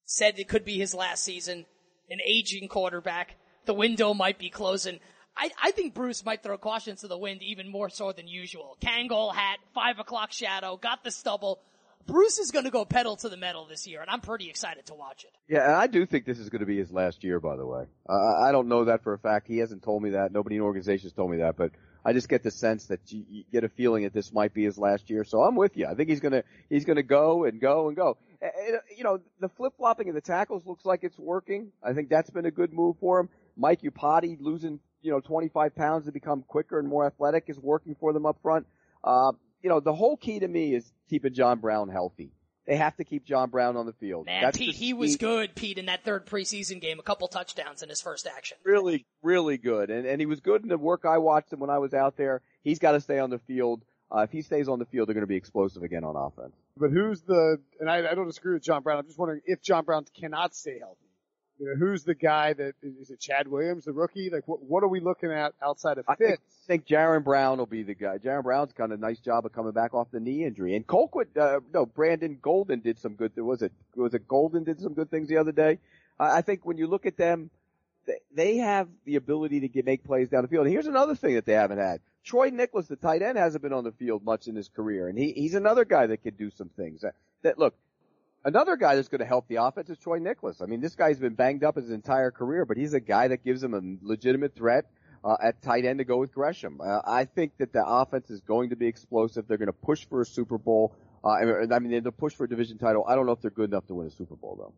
[0.05, 1.65] said it could be his last season,
[2.09, 3.35] an aging quarterback.
[3.65, 4.99] the window might be closing.
[5.35, 8.77] I, I think Bruce might throw caution to the wind even more so than usual.
[8.81, 11.59] Kangol hat, five o'clock shadow, got the stubble.
[12.05, 14.85] Bruce is going to go pedal to the metal this year, and I'm pretty excited
[14.87, 15.31] to watch it.
[15.47, 17.65] Yeah, and I do think this is going to be his last year, by the
[17.65, 17.85] way.
[18.07, 19.47] Uh, I don't know that for a fact.
[19.47, 20.31] He hasn't told me that.
[20.31, 21.71] Nobody in the organization has told me that, but
[22.05, 24.65] I just get the sense that you, you get a feeling that this might be
[24.65, 25.23] his last year.
[25.23, 25.87] So I'm with you.
[25.87, 28.17] I think he's gonna, he's gonna go and go and go.
[28.41, 31.71] And, you know, the flip-flopping of the tackles looks like it's working.
[31.81, 33.29] I think that's been a good move for him.
[33.55, 37.95] Mike Iupati losing, you know, 25 pounds to become quicker and more athletic is working
[37.97, 38.65] for them up front.
[39.03, 39.31] Uh,
[39.63, 42.31] you know, the whole key to me is keeping John Brown healthy.
[42.67, 44.25] They have to keep John Brown on the field.
[44.25, 46.97] Man, That's Pete, he was good, Pete, in that third preseason game.
[46.97, 48.57] A couple touchdowns in his first action.
[48.63, 49.89] Really, really good.
[49.89, 52.15] And, and he was good in the work I watched him when I was out
[52.15, 52.41] there.
[52.63, 53.83] He's got to stay on the field.
[54.13, 56.55] Uh, if he stays on the field, they're going to be explosive again on offense.
[56.77, 58.99] But who's the, and I, I don't disagree with John Brown.
[58.99, 61.02] I'm just wondering if John Brown cannot stay healthy.
[61.63, 64.29] You know, who's the guy that, is it Chad Williams, the rookie?
[64.29, 66.41] Like what, what are we looking at outside of I Fitz?
[66.67, 68.17] think, think Jaron Brown will be the guy.
[68.17, 70.75] Jaron Brown's done a nice job of coming back off the knee injury.
[70.75, 74.81] And Colquitt, uh, no, Brandon Golden did some good, was it, was it Golden did
[74.81, 75.79] some good things the other day?
[76.19, 77.49] I I think when you look at them,
[78.05, 80.65] they, they have the ability to get, make plays down the field.
[80.65, 82.01] And here's another thing that they haven't had.
[82.25, 85.17] Troy Niklas, the tight end, hasn't been on the field much in his career, and
[85.17, 87.01] he, he's another guy that could do some things.
[87.01, 87.73] That, that look,
[88.43, 90.61] another guy that's going to help the offense is Troy Niklas.
[90.61, 93.43] I mean, this guy's been banged up his entire career, but he's a guy that
[93.43, 94.85] gives him a legitimate threat
[95.23, 96.79] uh, at tight end to go with Gresham.
[96.81, 99.47] Uh, I think that the offense is going to be explosive.
[99.47, 100.95] They're going to push for a Super Bowl.
[101.23, 103.05] Uh, I mean, they'll push for a division title.
[103.07, 104.73] I don't know if they're good enough to win a Super Bowl though.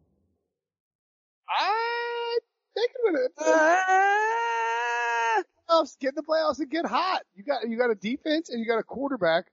[1.49, 2.37] I,
[2.75, 3.31] they can win it.
[5.69, 7.23] Playoffs, get in the playoffs and get hot.
[7.35, 9.45] You got you got a defense and you got a quarterback.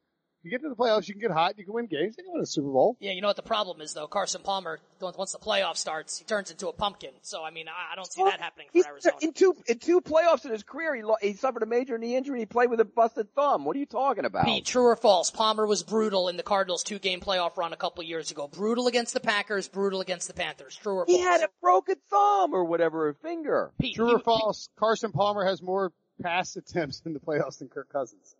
[0.44, 2.33] You get to the playoffs, you can get hot, you can win games, you can
[2.33, 2.96] win a Super Bowl.
[2.98, 4.09] Yeah, you know what the problem is though?
[4.09, 7.11] Carson Palmer, once the playoff starts, he turns into a pumpkin.
[7.22, 9.14] So I mean, I, I don't see that happening for He's- Arizona.
[9.20, 12.16] In two in two playoffs in his career, he, lo- he suffered a major knee
[12.16, 12.40] injury.
[12.40, 13.64] He played with a busted thumb.
[13.64, 14.44] What are you talking about?
[14.44, 15.31] Pete, true or false?
[15.31, 18.48] Palmer was brutal in the Cardinals' two-game playoff run a couple years ago.
[18.48, 20.74] Brutal against the Packers, brutal against the Panthers.
[20.76, 21.16] True or false?
[21.16, 23.70] He had a broken thumb or whatever, a finger.
[23.81, 24.68] Pete, True he- or false?
[24.76, 28.35] Carson Palmer has more pass attempts in the playoffs than Kirk Cousins.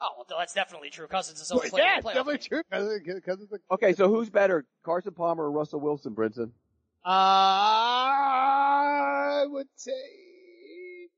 [0.00, 1.06] Oh, well, that's definitely true.
[1.08, 2.14] Cousins is only yeah, playing in it's the playoff.
[2.14, 2.62] definitely true.
[2.70, 6.50] Cousins, Cousins, Okay, so who's better, Carson Palmer or Russell Wilson, Brinson?
[8.28, 9.92] I would say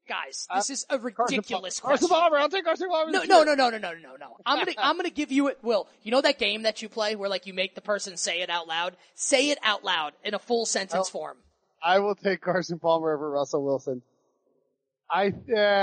[0.08, 2.08] Guys, Uh, this is a ridiculous Pal- Carson question.
[2.08, 2.38] Palmer.
[2.38, 3.12] I'll take Carson Palmer.
[3.12, 4.36] No, no, no, no, no, no, no, no.
[4.44, 5.86] I'm gonna, I'm gonna give you it, Will.
[6.02, 8.50] You know that game that you play where like you make the person say it
[8.50, 8.96] out loud?
[9.14, 11.12] Say it out loud in a full sentence Oh.
[11.12, 11.36] form.
[11.82, 14.02] I will take Carson Palmer over Russell Wilson.
[15.12, 15.26] I.
[15.28, 15.32] Uh,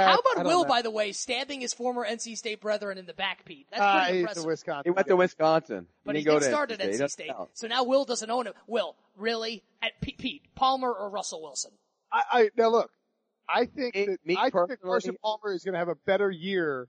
[0.05, 0.69] How about don't Will, know.
[0.69, 3.67] by the way, stabbing his former NC State brethren in the back, Pete?
[3.71, 4.43] That's Uh, pretty he's impressive.
[4.43, 4.83] the Wisconsin.
[4.85, 5.87] He went to Wisconsin.
[6.05, 7.31] But he, didn't did to start at NC doesn't State.
[7.53, 8.55] So now Will doesn't own it.
[8.67, 9.63] Will, really?
[9.81, 11.71] At Pete, Pete, Palmer or Russell Wilson?
[12.11, 12.89] I, I now look.
[13.49, 15.89] I think Me- that me I think that personally- Carson Palmer is going to have
[15.89, 16.87] a better year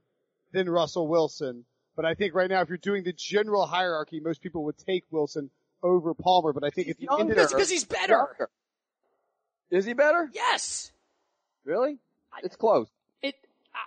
[0.53, 1.65] than Russell Wilson.
[1.95, 5.03] But I think right now, if you're doing the general hierarchy, most people would take
[5.11, 5.49] Wilson
[5.83, 6.53] over Palmer.
[6.53, 7.21] But I think if you younger.
[7.21, 8.13] ended Because, up, because he's better.
[8.13, 8.49] Younger.
[9.71, 10.29] Is he better?
[10.33, 10.91] Yes.
[11.65, 11.97] Really?
[12.43, 12.87] It's close.
[13.21, 13.35] It.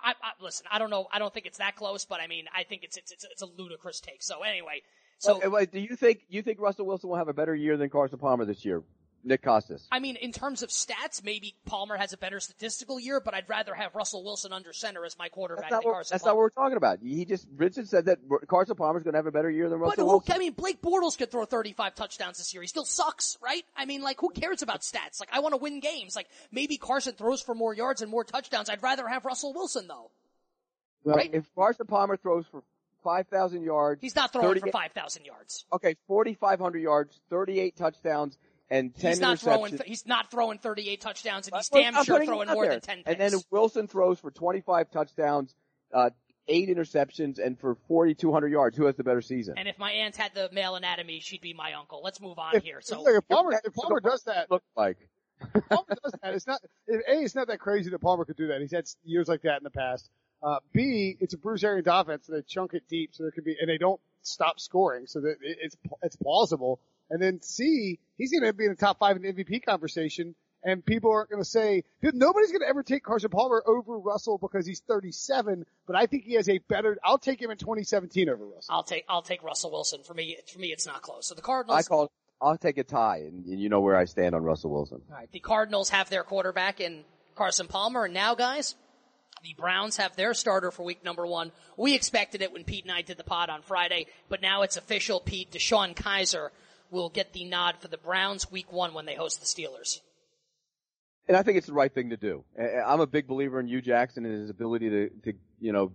[0.03, 0.65] I, I, listen.
[0.71, 1.07] I don't know.
[1.11, 3.41] I don't think it's that close, but I mean, I think it's it's it's, it's
[3.41, 4.23] a ludicrous take.
[4.23, 4.81] So anyway,
[5.17, 7.77] so Okay, wait, do you think you think Russell Wilson will have a better year
[7.77, 8.83] than Carson Palmer this year?
[9.23, 9.85] Nick Kostos.
[9.91, 13.47] I mean, in terms of stats, maybe Palmer has a better statistical year, but I'd
[13.47, 16.35] rather have Russell Wilson under center as my quarterback That's not than what, that's not
[16.35, 16.99] what we're talking about.
[17.01, 19.95] He just Richard said that Carson Palmer's going to have a better year than Russell.
[19.95, 20.35] But who, Wilson.
[20.35, 22.61] I mean, Blake Bortles could throw 35 touchdowns this year.
[22.61, 23.63] He still sucks, right?
[23.77, 25.19] I mean, like, who cares about stats?
[25.19, 26.15] Like, I want to win games.
[26.15, 28.69] Like, maybe Carson throws for more yards and more touchdowns.
[28.69, 30.11] I'd rather have Russell Wilson, though.
[31.03, 31.29] Well, right?
[31.33, 32.63] If Carson Palmer throws for
[33.03, 35.65] five thousand yards, He's not throwing 30 for 5,000 yards.
[35.73, 38.37] okay, forty five hundred yards, thirty eight touchdowns,
[38.73, 39.41] and ten He's not interceptions.
[39.41, 42.73] throwing, he's not throwing 38 touchdowns and he's Well, damn I'm sure throwing more there.
[42.73, 43.09] than 10 picks.
[43.09, 45.53] And then Wilson throws for twenty five touchdowns,
[45.93, 46.09] uh,
[46.47, 49.55] eight interceptions, and for forty two hundred yards, who has the better season?
[49.57, 52.01] And if my aunt had the male anatomy, she'd be my uncle.
[52.03, 52.79] Let's move on if, here.
[52.79, 54.97] if, So, if Palmer, if Palmer does that, Look like.
[55.69, 56.33] Palmer does that.
[56.33, 57.21] It's not a.
[57.21, 58.61] It's not that crazy that Palmer could do that.
[58.61, 60.09] He's had years like that in the past.
[60.41, 63.45] Uh, B, it's a Bruce Arians offense, so they chunk it deep, so there could
[63.45, 66.79] be, and they don't stop scoring, so that it, it's it's plausible.
[67.13, 70.33] And then C, he's going to be in the top five in the MVP conversation,
[70.63, 74.39] and people aren't going to say nobody's going to ever take Carson Palmer over Russell
[74.39, 75.63] because he's 37.
[75.85, 76.97] But I think he has a better.
[77.03, 78.73] I'll take him in 2017 over Russell.
[78.73, 80.01] I'll take, I'll take Russell Wilson.
[80.01, 81.27] For me, for me, it's not close.
[81.27, 81.85] So the Cardinals.
[81.85, 84.71] I call, I'll take a tie, and, and you know where I stand on Russell
[84.71, 85.03] Wilson.
[85.11, 87.03] All right, the Cardinals have their quarterback in
[87.35, 88.73] Carson Palmer, and now, guys,
[89.43, 91.51] the Browns have their starter for week number one.
[91.77, 94.77] We expected it when Pete and I did the pod on Friday, but now it's
[94.77, 95.19] official.
[95.19, 96.49] Pete DeShone Kizer
[96.93, 99.99] will get the nod for the Browns week one when they host the Steelers.
[101.27, 102.43] And I think it's the right thing to do.
[102.85, 105.91] I'm a big believer in Hue Jackson and his ability to, to, you know,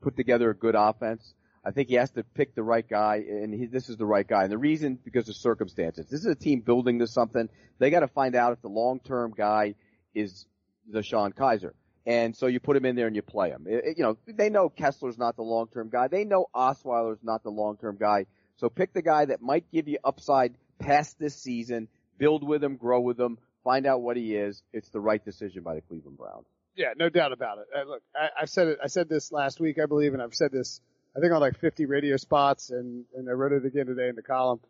[0.00, 1.34] put together a good offense.
[1.64, 4.26] I think he has to pick the right guy, and he, this is the right
[4.26, 4.44] guy.
[4.44, 6.06] And the reason, because of circumstances.
[6.08, 7.48] This is a team building to something.
[7.80, 9.74] They got to find out if the long-term guy
[10.14, 10.46] is
[10.94, 11.72] DeShone Kizer.
[12.06, 13.66] And so you put him in there and you play him.
[13.66, 16.06] It, it, you know, they know Kessler's not the long-term guy.
[16.06, 18.26] They know Osweiler's not the long-term guy.
[18.56, 21.88] So pick the guy that might give you upside past this season,
[22.18, 24.62] build with him, grow with him, find out what he is.
[24.72, 26.46] It's the right decision by the Cleveland Browns.
[26.76, 27.64] Yeah, no doubt about it.
[27.74, 28.78] Uh, look, I, I've said it.
[28.82, 30.80] I said this last week, I believe, and I've said this,
[31.16, 34.16] I think on like 50 radio spots, and and I wrote it again today in
[34.16, 34.60] the column.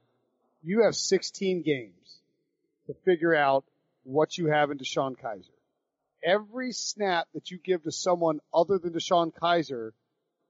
[0.63, 2.21] You have 16 games
[2.87, 3.65] to figure out
[4.05, 5.51] what you have in DeShone Kizer.
[6.25, 9.91] Every snap that you give to someone other than DeShone Kizer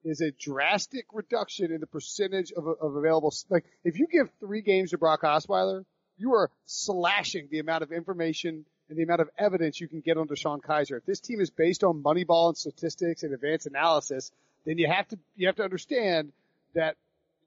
[0.07, 3.35] is a drastic reduction in the percentage of, of available.
[3.51, 5.85] Like, if you give three games to Brock Osweiler,
[6.16, 10.16] you are slashing the amount of information and the amount of evidence you can get
[10.16, 10.99] on DeShone Kizer.
[10.99, 14.31] If this team is based on Moneyball and statistics and advanced analysis,
[14.64, 16.33] then you have to you have to understand
[16.75, 16.97] that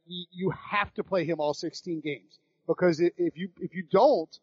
[0.06, 4.40] you have to play him all 16 games because if you if you don't,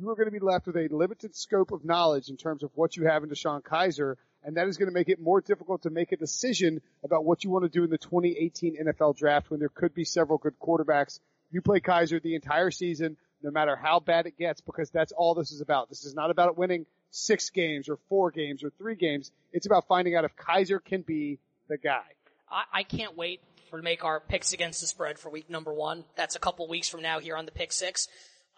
[0.00, 2.70] you are going to be left with a limited scope of knowledge in terms of
[2.74, 5.82] what you have in DeShone Kizer, and that is going to make it more difficult
[5.82, 9.50] to make a decision about what you want to do in the 2018 NFL draft
[9.50, 11.20] when there could be several good quarterbacks.
[11.50, 15.34] You play Kizer the entire season, no matter how bad it gets, because that's all
[15.34, 15.88] this is about.
[15.88, 19.30] This is not about winning six games or four games or three games.
[19.52, 22.04] It's about finding out if Kizer can be the guy.
[22.50, 25.72] I, I can't wait for to make our picks against the spread for week number
[25.72, 26.04] one.
[26.16, 28.08] That's a couple weeks from now here on the pick six.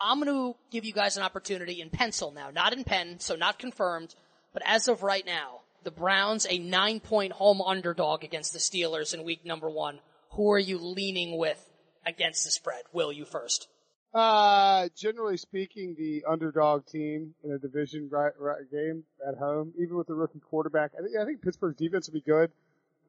[0.01, 3.37] I'm going to give you guys an opportunity in pencil now, not in pen, so
[3.37, 4.14] not confirmed,
[4.53, 9.14] but as of right now, the Browns a nine point home underdog against the Steelers
[9.14, 10.01] in week number one.
[10.33, 11.64] Who are you leaning with
[12.07, 12.83] against the spread?
[12.93, 13.69] Will you first?
[14.12, 19.97] Uh, generally speaking, the underdog team in a division right, right game at home, even
[19.97, 22.51] with the rookie quarterback, I think, I think Pittsburgh's defense will be good.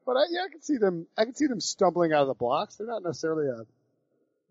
[0.06, 1.06] But I, yeah, I can see them.
[1.16, 2.76] I can see them stumbling out of the blocks.
[2.76, 3.66] They're not necessarily a.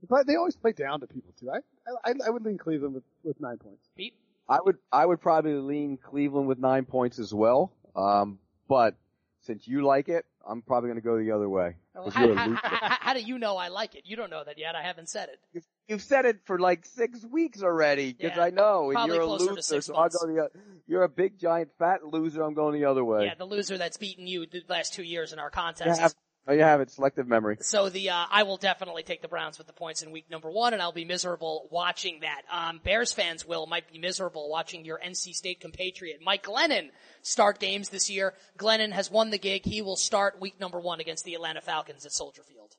[0.07, 1.51] But they always play down to people too.
[1.51, 1.59] I
[2.05, 3.89] I, I would lean Cleveland with, with nine points.
[3.95, 4.13] Pete,
[4.47, 7.71] I would I would probably lean Cleveland with nine points as well.
[7.95, 8.95] Um, but
[9.41, 11.75] since you like it, I'm probably going to go the other way.
[11.93, 14.03] Well, how, how, how, how, do you know I like it?
[14.05, 14.75] You don't know that yet.
[14.75, 15.63] I haven't said it.
[15.87, 19.25] You've said it for like six weeks already because yeah, I know, and you're a
[19.27, 19.81] loser.
[19.81, 20.49] So i go the,
[20.87, 22.43] you're a big giant fat loser.
[22.43, 23.25] I'm going the other way.
[23.25, 25.99] Yeah, the loser that's beaten you the last two years in our contest.
[25.99, 26.07] Yeah,
[26.47, 26.89] Oh, you have it.
[26.89, 27.57] Selective memory.
[27.61, 30.49] So the uh, I will definitely take the Browns with the points in week number
[30.49, 32.41] one, and I'll be miserable watching that.
[32.51, 36.89] Um, Bears fans will might be miserable watching your NC State compatriot Mike Glennon
[37.21, 38.33] start games this year.
[38.57, 39.65] Glennon has won the gig.
[39.65, 42.75] He will start week number one against the Atlanta Falcons at Soldier Field.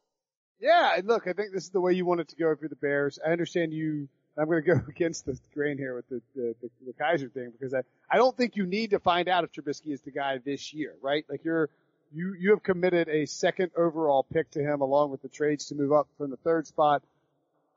[0.59, 2.61] Yeah, and look, I think this is the way you want it to go if
[2.61, 3.19] you're the Bears.
[3.25, 4.09] I understand you.
[4.39, 7.53] I'm going to go against the grain here with the, the, the, the Kizer thing
[7.53, 10.39] because I, I don't think you need to find out if Trubisky is the guy
[10.45, 11.25] this year, right?
[11.29, 11.69] Like you're
[12.15, 15.75] you you have committed a second overall pick to him along with the trades to
[15.75, 17.03] move up from the third spot.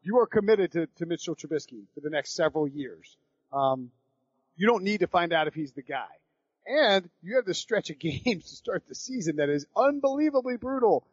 [0.04, 3.18] You are committed to, to Mitchell Trubisky for the next several years.
[3.52, 3.92] Um,
[4.56, 6.08] you don't need to find out if he's the guy.
[6.68, 11.06] And you have this stretch of games to start the season that is unbelievably brutal.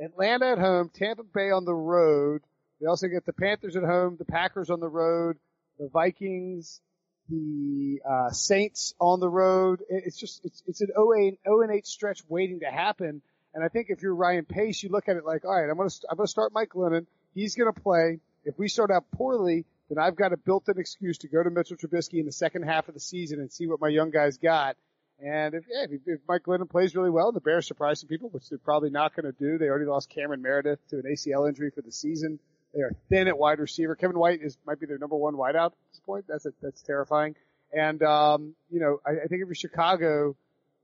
[0.00, 2.42] Atlanta at home, Tampa Bay on the road.
[2.80, 5.36] They also get the Panthers at home, the Packers on the road,
[5.78, 6.80] the Vikings,
[7.28, 9.82] the uh, Saints on the road.
[9.88, 13.22] It's just it's it's an 0 and 8 stretch waiting to happen.
[13.54, 15.76] And I think if you're Ryan Pace, you look at it like, all right, I'm
[15.76, 17.06] gonna I'm gonna start Mike Glennon.
[17.34, 18.20] He's gonna play.
[18.44, 21.76] If we start out poorly, then I've got a built-in excuse to go to Mitchell
[21.76, 24.76] Trubisky in the second half of the season and see what my young guys got.
[25.24, 28.48] And if, yeah, if, Mike Glennon plays really well, the Bears surprise some people, which
[28.48, 29.58] they're probably not going to do.
[29.58, 32.40] They already lost Cameron Meredith to an ACL injury for the season.
[32.74, 33.94] They are thin at wide receiver.
[33.94, 36.24] Kevin White is might be their number one wideout at this point.
[36.28, 37.36] That's a, that's terrifying.
[37.72, 40.36] And um, you know, I, I think if you're Chicago,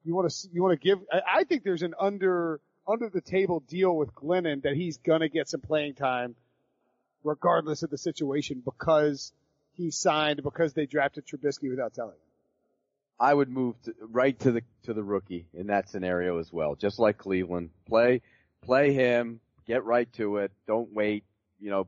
[0.04, 0.98] you want to you want to give.
[1.12, 5.28] I, I think there's an under under the table deal with Glennon that he's gonna
[5.28, 6.36] get some playing time,
[7.24, 9.32] regardless of the situation, because
[9.76, 12.18] he signed because they drafted Trubisky without telling him.
[13.18, 16.76] I would move to, right to the to the rookie in that scenario as well,
[16.76, 17.70] just like Cleveland.
[17.86, 18.22] Play
[18.62, 20.52] play him, get right to it.
[20.66, 21.24] Don't wait
[21.60, 21.86] you know,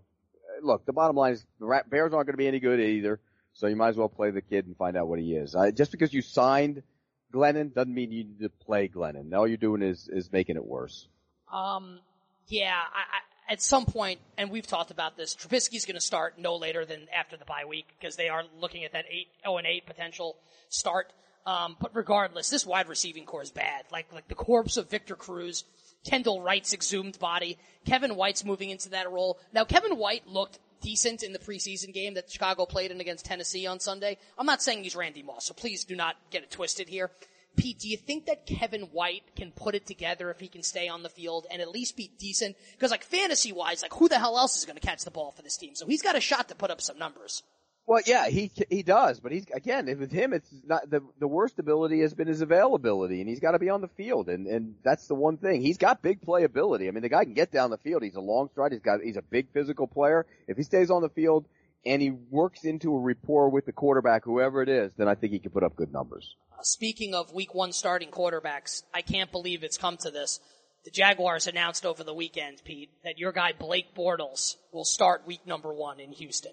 [0.62, 3.20] look, the bottom line is the Bears aren't going to be any good either.
[3.54, 5.54] So you might as well play the kid and find out what he is.
[5.74, 6.82] just because you signed
[7.32, 9.35] Glennon doesn't mean you need to play Glennon.
[9.35, 11.08] All you're doing is, is making it worse.
[11.52, 11.98] Um,
[12.48, 13.00] yeah, I,
[13.50, 16.85] I, at some point, and we've talked about this, Trubisky's going to start no later
[16.85, 19.87] than after the bye week because they are looking at that 8, 0 and 8
[19.87, 20.37] potential
[20.68, 21.12] start.
[21.44, 23.85] Um, but regardless, this wide receiving core is bad.
[23.90, 25.64] Like, like the corpse of Victor Cruz
[26.05, 27.59] Kendall Wright's exhumed body.
[27.87, 29.38] Kevin White's moving into that role.
[29.53, 33.67] Now, Kevin White looked decent in the preseason game that Chicago played in against Tennessee
[33.67, 34.19] on Sunday.
[34.37, 37.11] I'm not saying he's Randy Moss, so please do not get it twisted here.
[37.55, 40.88] Pete, do you think that Kevin White can put it together if he can stay
[40.88, 42.57] on the field and at least be decent?
[42.73, 45.33] Because like fantasy wise, like who the hell else is going to catch the ball
[45.33, 45.75] for this team?
[45.75, 47.42] So he's got a shot to put up some numbers.
[47.85, 51.58] Well, yeah, he he does, but he's again with him, it's not the the worst
[51.58, 54.76] ability has been his availability, and he's got to be on the field, and and
[54.85, 55.60] that's the one thing.
[55.60, 56.87] He's got big playability.
[56.87, 58.04] I mean, the guy can get down the field.
[58.04, 58.72] He's a long stride.
[58.72, 60.26] He's got he's a big physical player.
[60.46, 61.46] If he stays on the field
[61.85, 65.33] and he works into a rapport with the quarterback, whoever it is, then I think
[65.33, 66.37] he can put up good numbers.
[66.62, 70.38] Speaking of Week One starting quarterbacks, I can't believe it's come to this.
[70.85, 75.44] The Jaguars announced over the weekend, Pete, that your guy Blake Bortles will start Week
[75.46, 76.52] Number One in Houston.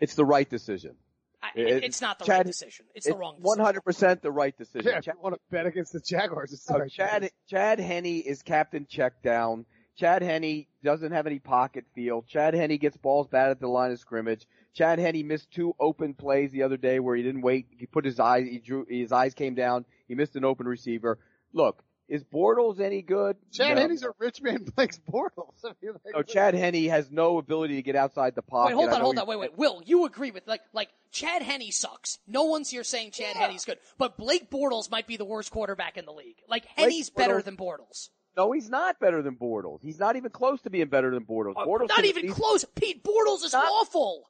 [0.00, 0.94] It's the right decision.
[1.42, 2.86] I, it, it's not the Chad, right decision.
[2.94, 3.64] It's, it's the wrong decision.
[3.64, 4.86] 100% the right decision.
[4.86, 7.22] Yeah, Chad, if you want to bet against the Jaguars, it's the oh, right Chad,
[7.22, 7.36] decision.
[7.48, 9.64] Chad Henne is captain check down.
[9.96, 12.22] Chad Henne doesn't have any pocket feel.
[12.22, 14.46] Chad Henne gets balls bad at the line of scrimmage.
[14.74, 17.66] Chad Henne missed two open plays the other day where he didn't wait.
[17.76, 19.84] He put his eyes, he drew, his eyes came down.
[20.06, 21.18] He missed an open receiver.
[21.52, 23.36] Look, is Bortles any good?
[23.52, 23.82] Chad no.
[23.82, 25.54] Henne's a rich man Blake's Bortles.
[25.64, 28.76] I mean, like, no, Chad Henne has no ability to get outside the pocket.
[28.76, 29.50] Wait, hold on, hold on, wait, wait.
[29.56, 32.18] Will, you agree with, like, like, Chad Henne sucks.
[32.26, 33.46] No one's here saying Chad yeah.
[33.46, 33.78] Henne's good.
[33.98, 36.36] But Blake Bortles might be the worst quarterback in the league.
[36.48, 37.44] Like, Henne's Blake better Bortles.
[37.44, 38.08] than Bortles.
[38.36, 39.82] No, he's not better than Bortles.
[39.82, 41.54] He's not even close to being better than Bortles.
[41.56, 42.64] Uh, Bortles not even close.
[42.64, 44.28] Pete Bortles is not, awful.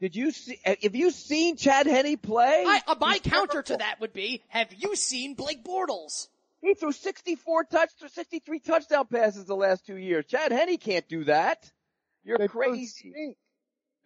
[0.00, 0.58] Did you see?
[0.64, 2.64] Have you seen Chad Henne play?
[2.66, 3.66] I, uh, my he's counter terrible.
[3.68, 6.26] to that would be: Have you seen Blake Bortles?
[6.64, 10.24] He threw 64 touch, 63 touchdown passes the last two years.
[10.24, 11.70] Chad Henne can't do that.
[12.24, 13.36] You're they crazy.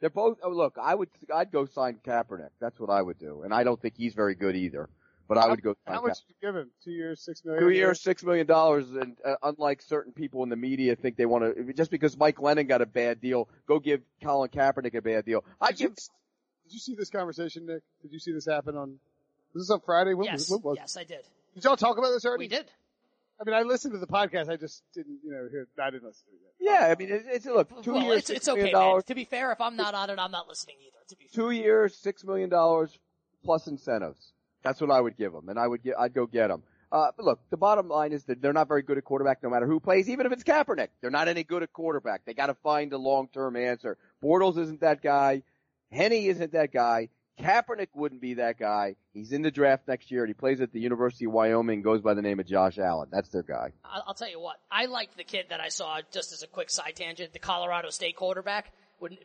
[0.01, 0.39] They're both.
[0.43, 1.09] Oh, look, I would.
[1.33, 2.51] I'd go sign Kaepernick.
[2.61, 4.89] That's what I would do, and I don't think he's very good either.
[5.29, 5.77] But I would go.
[5.87, 6.71] How much did you give him?
[6.83, 7.63] Two years, six million.
[7.63, 11.27] Two years, six million dollars, and uh, unlike certain people in the media think they
[11.27, 15.03] want to, just because Mike Glennon got a bad deal, go give Colin Kaepernick a
[15.03, 15.45] bad deal.
[15.61, 15.95] I give.
[15.95, 17.83] did you see this conversation, Nick?
[18.03, 18.99] Did you see this happen on?
[19.55, 20.15] Was this on Friday?
[20.15, 21.25] When, yes, when was yes, I did.
[21.55, 22.45] Did y'all talk about this already?
[22.45, 22.67] We did.
[23.41, 24.49] I mean, I listened to the podcast.
[24.49, 25.69] I just didn't, you know, hear.
[25.81, 26.41] I didn't listen to it.
[26.61, 26.73] Yet.
[26.73, 28.73] Yeah, I mean, it's, it's look, two well, years, it's, it's okay.
[28.73, 29.03] Man.
[29.07, 30.99] To be fair, if I'm not on it, I'm not listening either.
[31.09, 31.45] To be fair.
[31.45, 32.99] two years, six million dollars
[33.45, 34.33] plus incentives.
[34.63, 36.65] That's what I would give them, and I would get, I'd go get them.
[36.91, 39.51] Uh, but look, the bottom line is that they're not very good at quarterback no
[39.51, 40.89] matter who plays, even if it's Kaepernick.
[41.01, 42.25] They're not any good at quarterback.
[42.25, 43.99] They gotta find a long-term answer.
[44.23, 45.43] Bortles isn't that guy.
[45.93, 47.09] Henne isn't that guy.
[47.39, 48.97] Kaepernick wouldn't be that guy.
[49.13, 51.85] He's in the draft next year and he plays at the University of Wyoming, and
[51.85, 53.09] goes by the name of Josh Allen.
[53.11, 53.73] That's their guy.
[53.85, 56.71] I'll tell you what, I liked the kid that I saw, just as a quick
[56.71, 58.73] side tangent, the Colorado State quarterback.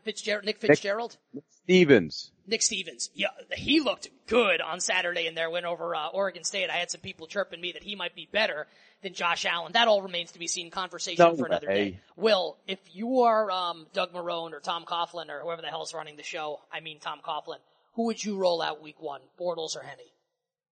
[0.04, 1.18] Fitzgerald, Nick Fitzgerald?
[1.34, 2.32] Nick Stevens.
[2.46, 3.10] Nick Stevens.
[3.16, 6.70] Yeah, he looked good on Saturday in their win over uh, Oregon State.
[6.70, 8.68] I had some people chirping me that he might be better
[9.02, 9.72] than Josh Allen.
[9.74, 10.70] That all remains to be seen.
[10.70, 11.92] Conversation no for another way.
[11.92, 12.00] day.
[12.16, 16.18] Will, if you are um, Doug Marrone or Tom Coughlin or whoever the hell's running
[16.18, 17.58] the show, I mean Tom Coughlin,
[17.94, 19.98] who would you roll out week one, Bortles or Henne?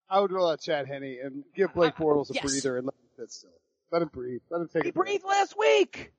[0.09, 2.45] I would roll out Chad Henne and give Blake uh, Bortles a yes.
[2.45, 3.51] breather and let him sit still.
[3.93, 4.41] Let him breathe.
[4.51, 4.85] Let him take.
[4.85, 6.13] He breathed last week.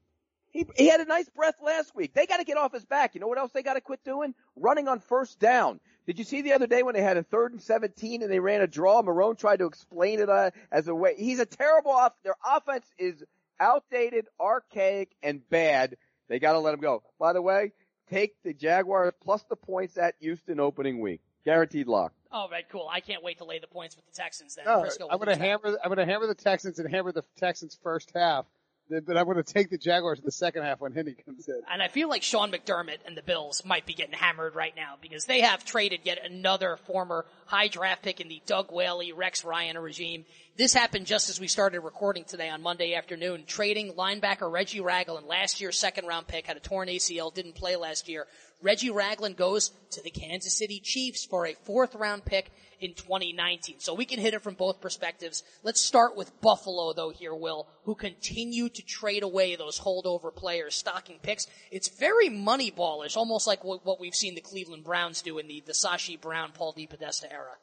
[0.52, 2.14] He he had a nice breath last week.
[2.14, 3.16] They got to get off his back.
[3.16, 4.34] You know what else they got to quit doing?
[4.56, 5.80] Running on first down.
[6.06, 8.40] Did you see the other day when they had a third and 17 and they
[8.40, 9.02] ran a draw?
[9.02, 11.16] Marrone tried to explain it uh, as a way.
[11.18, 12.14] He's a terrible off.
[12.24, 13.24] Their offense is
[13.60, 15.96] outdated, archaic, and bad.
[16.28, 17.04] They got to let him go.
[17.20, 17.72] By the way,
[18.12, 21.22] take the Jaguars plus the points at Houston opening week.
[21.46, 22.14] Guaranteed lock.
[22.32, 22.88] All right, cool.
[22.92, 24.66] I can't wait to lay the points with the Texans then.
[24.66, 25.78] No, I'm going to hammer.
[25.84, 28.46] I'm going to hammer the Texans and hammer the Texans first half
[28.90, 31.62] but I'm going to take the Jaguars in the second half when Henne comes in.
[31.72, 34.96] And I feel like Sean McDermott and the Bills might be getting hammered right now
[35.02, 39.46] because they have traded yet another former high draft pick in the Doug Whaley, Rex
[39.46, 40.26] Ryan regime.
[40.58, 45.26] This happened just as we started recording today on Monday afternoon, trading linebacker Reggie Ragland,
[45.26, 48.28] last year's second round pick, had a torn ACL, didn't play last year.
[48.62, 52.52] Reggie Ragland goes to the Kansas City Chiefs for a fourth round pick
[52.82, 53.80] in 2019.
[53.80, 55.44] So we can hit it from both perspectives.
[55.64, 60.76] Let's start with Buffalo though here, Will, who continue to trade away those holdover players,
[60.76, 61.48] stocking picks.
[61.72, 65.74] It's very moneyballish, almost like what, we've seen the Cleveland Browns do in the, the
[65.74, 67.56] Sashi Brown, Paul DePodesta era.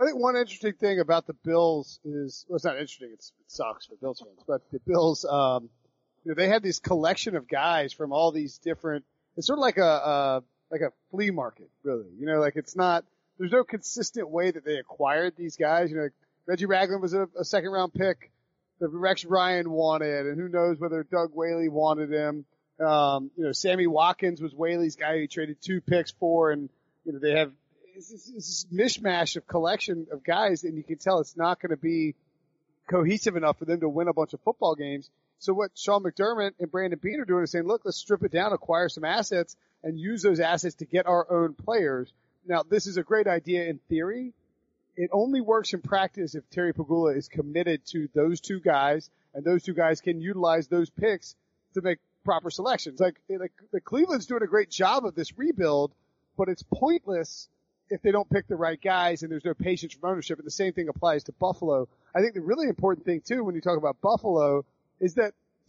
[0.00, 3.50] I think one interesting thing about the Bills is, well, it's not interesting, it's, it
[3.50, 5.68] sucks for Bills fans, but the Bills, um,
[6.24, 9.04] you know, they had this collection of guys from all these different,
[9.36, 12.08] it's sort of like a, uh, like a flea market, really.
[12.18, 13.04] You know, like it's not,
[13.38, 15.90] there's no consistent way that they acquired these guys.
[15.90, 16.12] You know, like
[16.46, 18.30] Reggie Ragland was a, a second round pick
[18.80, 22.44] that Rex Ryan wanted, and who knows whether Doug Whaley wanted him.
[22.84, 26.68] Um, you know, Sammy Watkins was Whaley's guy he traded two picks for, and
[27.04, 27.52] you know they have
[27.94, 31.76] it's this mishmash of collection of guys, and you can tell it's not going to
[31.76, 32.14] be
[32.88, 35.10] cohesive enough for them to win a bunch of football games.
[35.38, 38.32] So what Sean McDermott and Brandon Beane are doing is saying, look, let's strip it
[38.32, 42.12] down, acquire some assets, and use those assets to get our own players.
[42.46, 44.32] Now, this is a great idea in theory.
[44.96, 49.44] It only works in practice if Terry Pegula is committed to those two guys, and
[49.44, 51.34] those two guys can utilize those picks
[51.74, 53.00] to make proper selections.
[53.00, 55.92] Like, like the Cleveland's doing a great job of this rebuild,
[56.36, 57.48] but it's pointless
[57.88, 60.38] if they don't pick the right guys and there's no patience from ownership.
[60.38, 61.88] And the same thing applies to Buffalo.
[62.14, 64.64] I think the really important thing too, when you talk about Buffalo,
[65.00, 65.34] is that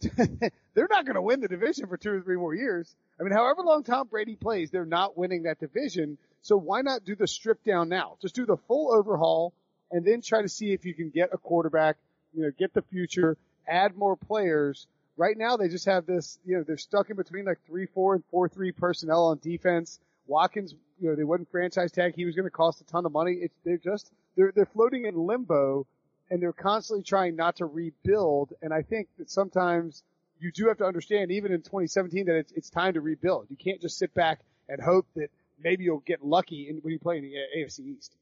[0.74, 2.94] they're not going to win the division for two or three more years.
[3.18, 6.18] I mean, however long Tom Brady plays, they're not winning that division.
[6.44, 8.18] So why not do the strip down now?
[8.20, 9.54] Just do the full overhaul
[9.90, 11.96] and then try to see if you can get a quarterback,
[12.34, 14.86] you know, get the future, add more players.
[15.16, 18.14] Right now they just have this, you know, they're stuck in between like three, four
[18.14, 19.98] and four, three personnel on defense.
[20.26, 22.14] Watkins, you know, they wouldn't franchise tag.
[22.14, 23.38] He was going to cost a ton of money.
[23.40, 25.86] It's, they're just, they're, they're floating in limbo
[26.30, 28.52] and they're constantly trying not to rebuild.
[28.60, 30.02] And I think that sometimes
[30.40, 33.46] you do have to understand, even in 2017, that it's, it's time to rebuild.
[33.48, 36.98] You can't just sit back and hope that maybe you'll get lucky in, when you
[36.98, 38.16] play in the AFC East.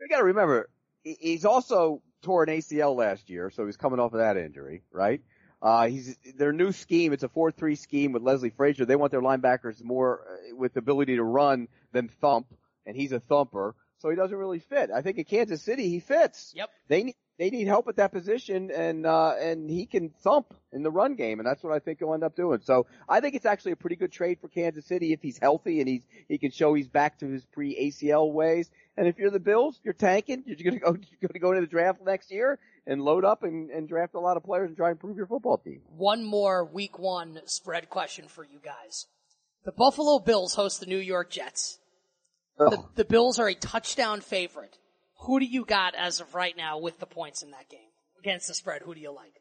[0.00, 0.68] You got to remember,
[1.02, 5.20] he's also tore an ACL last year, so he's coming off of that injury, right?
[5.60, 7.12] Uh, he's their new scheme.
[7.12, 8.84] It's a four-three scheme with Leslie Frazier.
[8.84, 12.46] They want their linebackers more uh, with the ability to run than thump,
[12.86, 14.90] and he's a thumper, so he doesn't really fit.
[14.94, 16.52] I think in Kansas City he fits.
[16.54, 16.70] Yep.
[16.86, 20.82] They need they need help at that position, and uh, and he can thump in
[20.82, 22.58] the run game, and that's what I think he'll end up doing.
[22.62, 25.78] So I think it's actually a pretty good trade for Kansas City if he's healthy
[25.80, 28.70] and he's he can show he's back to his pre ACL ways.
[28.96, 30.42] And if you're the Bills, you're tanking.
[30.46, 33.24] You're going to go you're going to go into the draft next year and load
[33.24, 35.80] up and, and draft a lot of players and try and improve your football team.
[35.96, 39.06] One more Week One spread question for you guys:
[39.64, 41.78] The Buffalo Bills host the New York Jets.
[42.58, 42.70] Oh.
[42.70, 44.76] The, the Bills are a touchdown favorite.
[45.22, 47.80] Who do you got as of right now with the points in that game
[48.18, 48.82] against the spread?
[48.82, 49.34] Who do you like?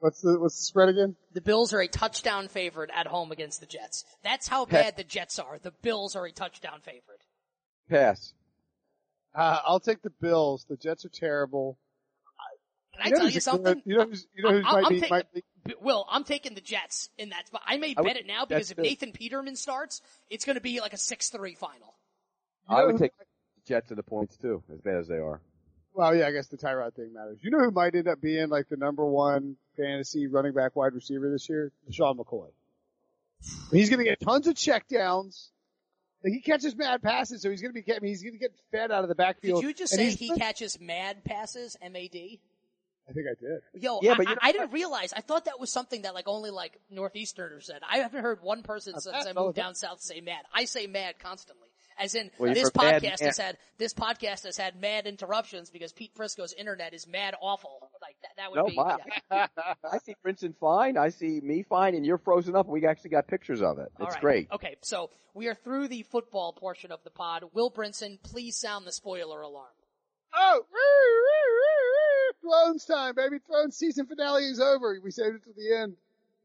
[0.00, 1.16] What's the what's the spread again?
[1.32, 4.04] The Bills are a touchdown favorite at home against the Jets.
[4.22, 5.58] That's how bad the Jets are.
[5.58, 7.24] The Bills are a touchdown favorite.
[7.90, 8.32] Pass.
[9.34, 10.66] Uh, I'll take the Bills.
[10.68, 11.78] The Jets are terrible.
[13.00, 13.74] Can I tell you something?
[13.74, 15.44] good- you know who's, you know who's I- might I'm be, ta- might be,
[15.80, 17.62] Will, I'm taking the Jets in that spot.
[17.64, 18.82] I may I would- bet it now because if good.
[18.82, 21.94] Nathan Peterman starts, it's going to be like a 6-3 final.
[22.68, 23.12] you I would take
[23.68, 25.40] Jets and the points too, as bad as they are.
[25.94, 27.38] Well, yeah, I guess the Tyrod thing matters.
[27.42, 30.94] You know who might end up being like the number one fantasy running back wide
[30.94, 31.72] receiver this year?
[31.90, 32.48] Sean McCoy.
[33.70, 35.48] He's going to get tons of checkdowns.
[36.24, 37.92] Like, He catches mad passes, so he's going to be.
[37.92, 39.60] I mean, he's going to get fed out of the backfield.
[39.62, 42.40] Did you just say he catches mad passes, M-A-D?
[43.08, 43.82] I think I did.
[43.82, 45.12] Yo, Yeah, I, but you I- know- I didn't realize.
[45.16, 47.80] I thought that was something that like only like Northeasterners said.
[47.88, 50.42] I haven't heard one person since I moved down south say mad.
[50.52, 51.68] I say mad constantly.
[52.00, 55.68] As in, Well, this you've mad- podcast has had, this podcast has had mad interruptions
[55.70, 57.90] because Pete Prisco's internet is mad awful.
[58.00, 58.96] Like, that, that would No, be, my,
[59.32, 59.46] yeah.
[59.92, 60.96] I see Brinson fine.
[60.96, 62.68] I see me fine, and you're frozen up.
[62.68, 63.90] We actually got pictures of it.
[63.98, 64.20] All It's right.
[64.20, 64.48] great.
[64.52, 67.44] Okay, so we are through the football portion of the pod.
[67.52, 69.66] Will Brinson, please sound the spoiler alarm.
[70.34, 70.78] Oh, woo,
[72.48, 73.38] woo, woo, Thrones time, baby.
[73.46, 74.98] Thrones season finale is over.
[75.02, 75.96] We saved it to the end.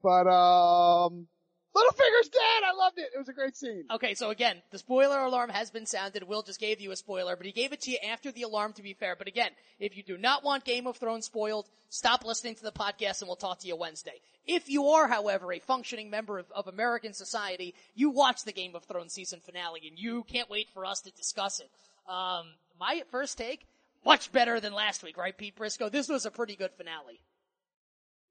[0.01, 1.28] But, um,
[1.76, 2.63] Littlefinger's dead.
[2.65, 3.09] I loved it.
[3.15, 3.86] It was a great scene.
[3.89, 6.24] Okay, so again, the spoiler alarm has been sounded.
[6.24, 8.74] Will just gave you a spoiler, but he gave it to you after the alarm
[8.74, 9.15] to be fair.
[9.15, 9.49] But again,
[9.80, 13.28] if you do not want Game of Thrones spoiled, stop listening to the podcast and
[13.28, 14.21] we'll talk to you Wednesday.
[14.45, 18.76] If you are, however, a functioning member of, of American society, you watch the Game
[18.76, 21.71] of Thrones season finale and you can't wait for us to discuss it.
[22.07, 22.47] Um,
[22.80, 23.65] my first take,
[24.05, 25.91] much better than last week, right, Pete Prisco?
[25.91, 27.21] This was a pretty good finale.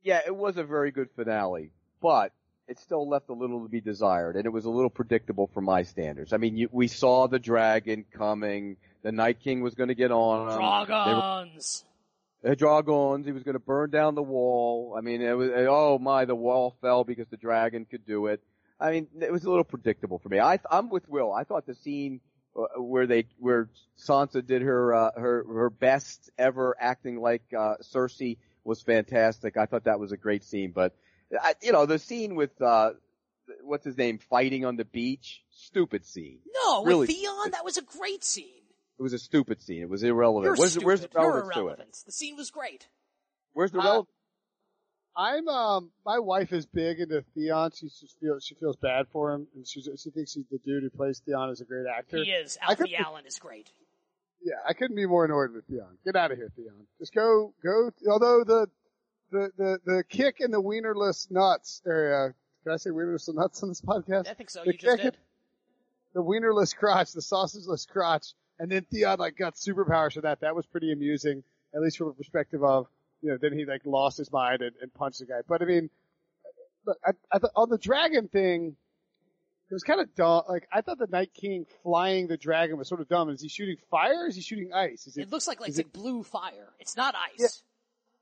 [0.02, 2.32] Yeah, it was a very good finale, but
[2.68, 5.60] it still left a little to be desired, and it was a little predictable for
[5.60, 6.32] my standards.
[6.32, 8.76] I mean, you, we saw the dragon coming.
[9.02, 10.48] The Night King was going to get on him.
[10.48, 11.84] They were- Dragons.
[12.42, 13.26] the dragons.
[13.26, 14.94] He was going to burn down the wall.
[14.96, 18.40] I mean, it was oh my, the wall fell because the dragon could do it.
[18.80, 20.40] I mean, it was a little predictable for me.
[20.40, 21.32] I, I'm with Will.
[21.32, 22.20] I thought the scene
[22.56, 27.74] uh, where they where Sansa did her uh, her her best ever acting like uh,
[27.82, 29.56] Cersei was fantastic.
[29.56, 30.72] I thought that was a great scene.
[30.72, 30.94] But
[31.40, 32.90] I, you know, the scene with uh,
[33.62, 36.38] what's his name fighting on the beach, stupid scene.
[36.64, 37.00] No, Really?
[37.06, 38.46] with Theon, that was a great scene.
[38.98, 39.82] It was a stupid scene.
[39.82, 40.44] It was irrelevant.
[40.44, 40.86] You're where's, stupid.
[40.86, 41.62] where's the You're relevance to it?
[41.62, 42.02] irrelevant.
[42.06, 42.88] The scene was great.
[43.54, 44.08] Where's the Uh, relevance?
[45.14, 47.70] I'm um my wife is big into Theon.
[47.74, 50.82] She just feels she feels bad for him, and she she thinks he's the dude
[50.84, 52.16] who plays Theon is a great actor.
[52.24, 52.56] He is.
[52.66, 53.70] I could- Alfie Allen is great.
[54.42, 55.98] Yeah, I couldn't be more annoyed with Theon.
[56.04, 56.86] Get out of here, Theon.
[56.98, 57.90] Just go go.
[58.10, 58.68] Although the
[59.32, 62.34] the the the kick in the wienerless nuts area.
[62.62, 64.28] Can I say wienerless nuts on this podcast?
[64.28, 64.60] I think so.
[64.64, 65.16] The You just did.
[66.14, 70.40] the wienerless crotch, the sausageless crotch, and then Theon like got superpowers for that.
[70.42, 71.42] That was pretty amusing,
[71.74, 72.86] at least from a perspective of
[73.22, 75.40] you know, then he like lost his mind and, and punched the guy.
[75.48, 75.90] But I mean,
[76.86, 78.76] look, I, I th- on the dragon thing,
[79.70, 80.42] it was kind of dumb.
[80.48, 83.30] Like I thought the Night King flying the dragon was sort of dumb.
[83.30, 84.24] Is he shooting fire?
[84.24, 85.06] or Is he shooting ice?
[85.06, 85.22] Is it?
[85.22, 86.68] It looks like like it's like blue fire.
[86.78, 87.38] It's not ice.
[87.38, 87.48] Yeah.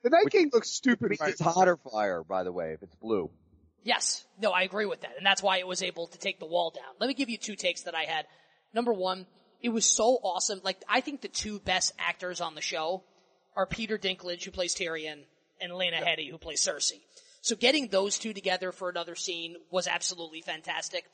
[0.02, 1.10] The Night Which- King looks stupid.
[1.10, 3.30] Means right it's hotter fire, by the way, if it's blue.
[3.82, 4.24] Yes.
[4.40, 5.16] No, I agree with that.
[5.16, 6.94] And that's why it was able to take the wall down.
[6.98, 8.26] Let me give you two takes that I had.
[8.74, 9.26] Number one,
[9.62, 10.60] it was so awesome.
[10.62, 13.04] Like, I think the two best actors on the show
[13.56, 15.24] are Peter Dinklage, who plays Tyrion,
[15.60, 17.00] and Lena Headey, who plays Cersei.
[17.42, 21.04] So getting those two together for another scene was absolutely fantastic.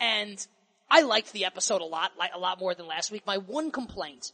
[0.00, 0.44] And
[0.90, 3.26] I liked the episode a lot, like a lot more than last week.
[3.26, 4.32] My one complaint,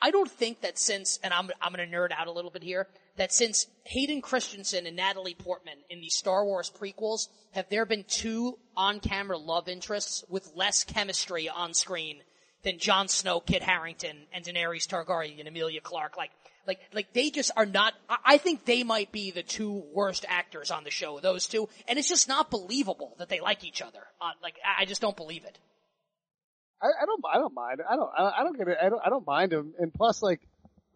[0.00, 2.88] I don't think that since, and I'm, I'm gonna nerd out a little bit here,
[3.16, 8.04] that since Hayden Christensen and Natalie Portman in the Star Wars prequels, have there been
[8.08, 12.22] two on-camera love interests with less chemistry on screen
[12.62, 16.16] than Jon Snow, Kit Harington, and Daenerys Targaryen and Emilia Clarke?
[16.16, 16.30] Like,
[16.66, 17.92] like, like they just are not,
[18.24, 21.98] I, think they might be the two worst actors on the show, those two, and
[21.98, 24.02] it's just not believable that they like each other.
[24.20, 25.58] Uh, like, I, just don't believe it.
[26.80, 27.22] I, I don't.
[27.32, 27.80] I don't mind.
[27.88, 28.10] I don't.
[28.16, 28.76] I I don't get it.
[28.82, 29.00] I don't.
[29.06, 29.72] I don't mind them.
[29.78, 30.40] And plus, like,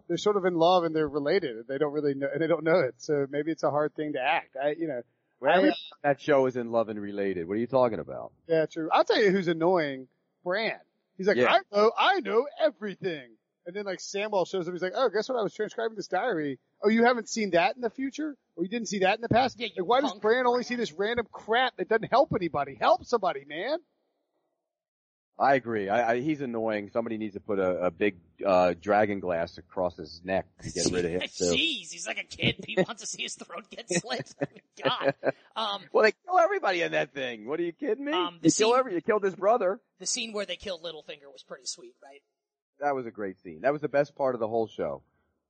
[0.09, 1.67] they're sort of in love and they're related.
[1.69, 2.29] They don't really know.
[2.33, 2.95] And they don't know it.
[2.99, 4.57] So maybe it's a hard thing to act.
[4.63, 4.75] I.
[4.79, 5.03] You know.
[5.41, 7.47] Well, I, uh, that show is in love and related.
[7.47, 8.33] What are you talking about?
[8.49, 8.89] yeah, true.
[8.93, 10.09] I'll tell you who's annoying.
[10.45, 10.79] Bran.
[11.19, 11.53] He's like, Yeah.
[11.53, 11.93] I know.
[11.99, 13.29] I know everything.
[13.67, 14.75] And then like Samuel shows up.
[14.75, 15.39] He's like, Oh, guess what?
[15.39, 16.59] I was transcribing this diary.
[16.83, 19.29] Oh, you haven't seen that in the future, or you didn't see that in the
[19.29, 19.59] past.
[19.59, 20.23] Yeah, like, why does punk.
[20.23, 22.77] Bran only see this random crap that doesn't help anybody?
[22.81, 23.79] Help somebody, man.
[25.39, 25.91] I agree.
[25.91, 26.89] I, I, he's annoying.
[26.91, 30.91] Somebody needs to put a, a big uh, dragon glass across his neck to get
[30.91, 31.45] rid of him too.
[31.55, 32.65] Jeez, he's like a kid.
[32.67, 34.35] He wants to see his throat get slit.
[34.83, 35.15] God.
[35.55, 37.47] Um, Well, they kill everybody in that thing.
[37.47, 38.13] What are you kidding me?
[38.13, 39.01] Um, the you kill every.
[39.03, 39.79] Killed his brother.
[40.01, 42.23] the scene where they killed Littlefinger was pretty sweet, right?
[42.81, 43.61] That was a great scene.
[43.61, 45.03] That was the best part of the whole show.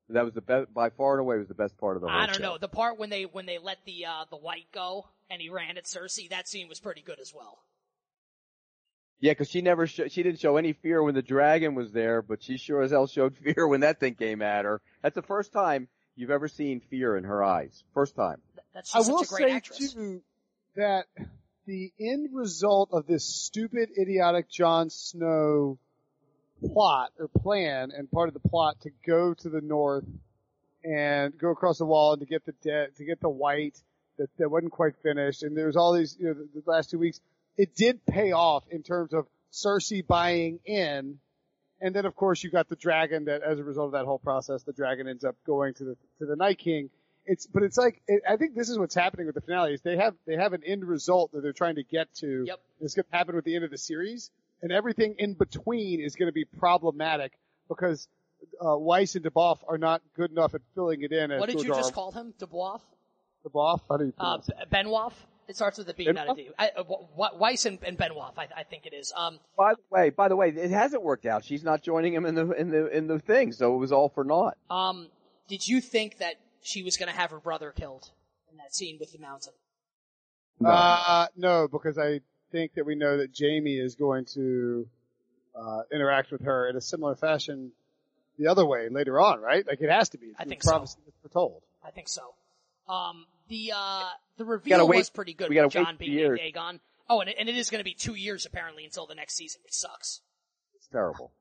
[0.09, 2.16] That was the best by far and away was the best part of the whole
[2.16, 2.22] show.
[2.22, 2.43] I don't show.
[2.43, 2.59] know.
[2.59, 5.78] The part when they when they let the uh the white go and he ran
[5.78, 7.59] at Cersei, that scene was pretty good as well.
[9.21, 12.21] Yeah, because she never sh- she didn't show any fear when the dragon was there,
[12.23, 14.81] but she sure as hell showed fear when that thing came at her.
[15.03, 17.83] That's the first time you've ever seen fear in her eyes.
[17.95, 18.41] First time.
[18.55, 19.93] Th- That's I just will such a great say actress.
[19.95, 20.23] too
[20.77, 21.07] that
[21.67, 25.79] the end result of this stupid, idiotic Jon Snow
[26.73, 30.05] plot or plan, and part of the plot to go to the north
[30.85, 33.81] and go across the wall and to get the dead, to get the white
[34.19, 36.91] that, that wasn't quite finished, and there was all these, you know, the, the last
[36.91, 37.21] two weeks.
[37.57, 41.19] It did pay off in terms of Cersei buying in,
[41.81, 44.19] and then of course you got the dragon that, as a result of that whole
[44.19, 46.91] process, the dragon ends up going to the to the Night King
[47.27, 49.81] it's but it's like it, I think this is what's happening with the finale is
[49.83, 52.45] they have they have an end result that they're trying to get to.
[52.47, 52.61] Yep.
[52.81, 54.31] It's going to happen with the end of the series,
[54.63, 57.33] and everything in between is going to be problematic
[57.69, 58.09] because
[58.65, 61.31] uh, Weiss and DeBoff are not good enough at filling it in.
[61.31, 62.33] As What did you just call him?
[62.41, 62.81] DeBoff?
[63.47, 63.81] DeBoff?
[63.89, 64.57] How do you Uh, pronounce it?
[64.71, 65.13] B- Benioff?
[65.49, 66.55] It starts with a B, not a Benoit?
[66.59, 69.12] Uh, W- W- Weiss and, and Benioff, I, I think it is.
[69.16, 71.44] Um, By the way, by the way, it hasn't worked out.
[71.44, 74.09] She's not joining him in the in the in the thing, so it was all
[74.09, 74.57] for naught.
[74.70, 75.09] um,
[75.49, 78.11] did you think that she was going to have her brother killed
[78.51, 79.53] in that scene with the mountain?
[80.64, 82.20] Uh, no, because I
[82.51, 84.88] think that we know that Jaime is going to
[85.55, 87.70] uh, interact with her in a similar fashion
[88.38, 89.66] the other way later on, right?
[89.66, 90.32] Like it has to be.
[90.38, 90.70] I think so.
[90.72, 91.62] prophecy was foretold.
[91.84, 92.22] I think so.
[92.88, 94.05] Um, the uh,
[94.36, 96.38] the gotta reveal wait- was pretty good with Jon being years.
[96.40, 96.80] named Aegon.
[97.09, 99.36] Oh, and it, and it is going to be two years apparently until the next
[99.36, 100.20] season, which sucks.
[100.74, 101.32] It's terrible.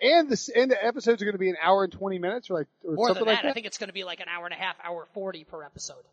[0.00, 2.54] And the and the episodes are going to be an hour and twenty minutes, or
[2.58, 3.48] like or More something than that, like that.
[3.50, 5.62] I think it's going to be like an hour and a half, hour forty per
[5.62, 6.04] episode.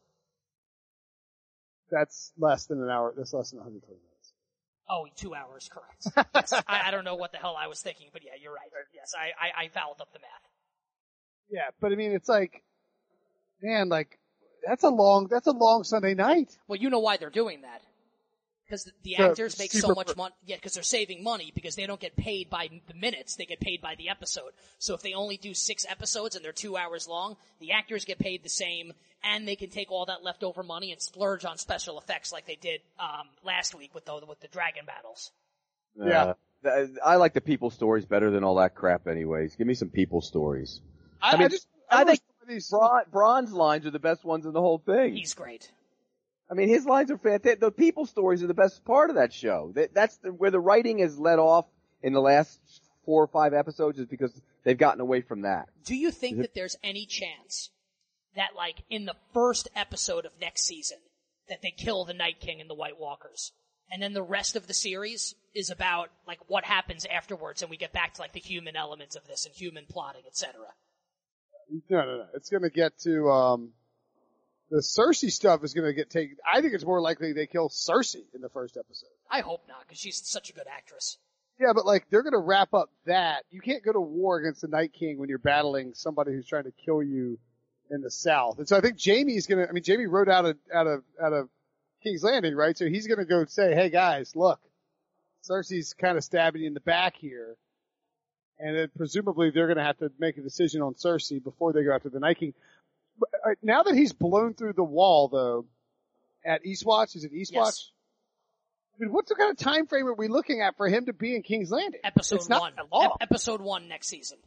[1.91, 3.13] That's less than an hour.
[3.17, 4.33] That's less than 120 minutes.
[4.89, 6.29] Oh, two hours, correct.
[6.35, 8.69] yes, I, I don't know what the hell I was thinking, but yeah, you're right.
[8.93, 10.29] Yes, I, I, I fouled up the math.
[11.49, 12.63] Yeah, but I mean, it's like,
[13.61, 14.19] man, like
[14.65, 16.57] that's a long that's a long Sunday night.
[16.67, 17.81] Well, you know why they're doing that.
[18.65, 20.33] Because the, the So, actors make so much money.
[20.45, 23.59] Yeah, because they're saving money because they don't get paid by the minutes; they get
[23.59, 24.51] paid by the episode.
[24.79, 28.17] So if they only do six episodes and they're two hours long, the actors get
[28.17, 28.93] paid the same,
[29.23, 32.55] and they can take all that leftover money and splurge on special effects like they
[32.55, 35.31] did um, last week with the with the dragon battles.
[35.95, 36.23] Yeah.
[36.23, 36.33] Uh,
[36.63, 39.55] th- I like the people stories better than all that crap anyways.
[39.55, 40.79] Give me some people stories.
[41.21, 42.69] I, mean, I just I wish think some of these.
[42.69, 45.15] Bronn- Bronn's lines are the best ones in the whole thing.
[45.15, 45.71] He's great.
[46.49, 47.61] I mean, his lines are fantastic.
[47.61, 49.71] The people stories are the best part of that show.
[49.75, 51.65] That, that's the, where the writing has let off
[52.03, 52.59] in the last
[53.05, 54.33] four or five episodes is because
[54.63, 55.69] they've gotten away from that.
[55.85, 57.69] Do you think that there's any chance
[58.35, 60.97] that, like, in the first episode of next season,
[61.47, 63.51] that they kill the Night King and the White Walkers,
[63.91, 67.77] and then the rest of the series is about like what happens afterwards, and we
[67.77, 70.53] get back to like the human elements of this and human plotting, etc.
[71.89, 72.25] No, no, no.
[72.33, 73.29] It's going to get to.
[73.29, 73.73] um
[74.69, 76.37] the Cersei stuff is going to get taken.
[76.49, 79.09] I think it's more likely they kill Cersei in the first episode.
[79.29, 81.17] I hope not, because she's such a good actress.
[81.59, 83.43] Yeah, but like they're going to wrap up that.
[83.51, 86.63] You can't go to war against the Night King when you're battling somebody who's trying
[86.63, 87.37] to kill you
[87.89, 88.59] in the South.
[88.59, 89.69] And so I think Jaime's going to.
[89.69, 91.49] I mean, Jaime rode out of out of out of
[92.01, 92.75] King's Landing, right?
[92.77, 94.59] So he's going to go say, "Hey guys, look,
[95.47, 97.57] Cersei's kind of stabbing you in the back here."
[98.61, 101.83] And then presumably they're going to have to make a decision on Cersei before they
[101.83, 102.53] go after the Night King.
[103.21, 105.65] Uh, now that he's blown through the wall, though,
[106.45, 107.51] at Eastwatch, is it Eastwatch?
[107.53, 107.91] Yes.
[108.95, 111.13] I mean, what's the kind of time frame are we looking at for him to
[111.13, 112.01] be in King's Landing?
[112.03, 112.73] Episode it's one.
[112.77, 114.37] Ep- episode one next season.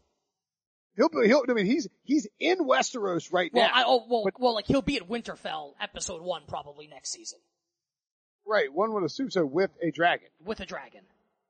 [0.96, 3.72] He'll be, he'll, I mean, he's, he's in Westeros right Well, now.
[3.74, 7.40] I, oh, well, But- well, like he'll be at Winterfell episode one probably next season
[8.46, 11.00] right, one would assume so with a dragon with a dragon.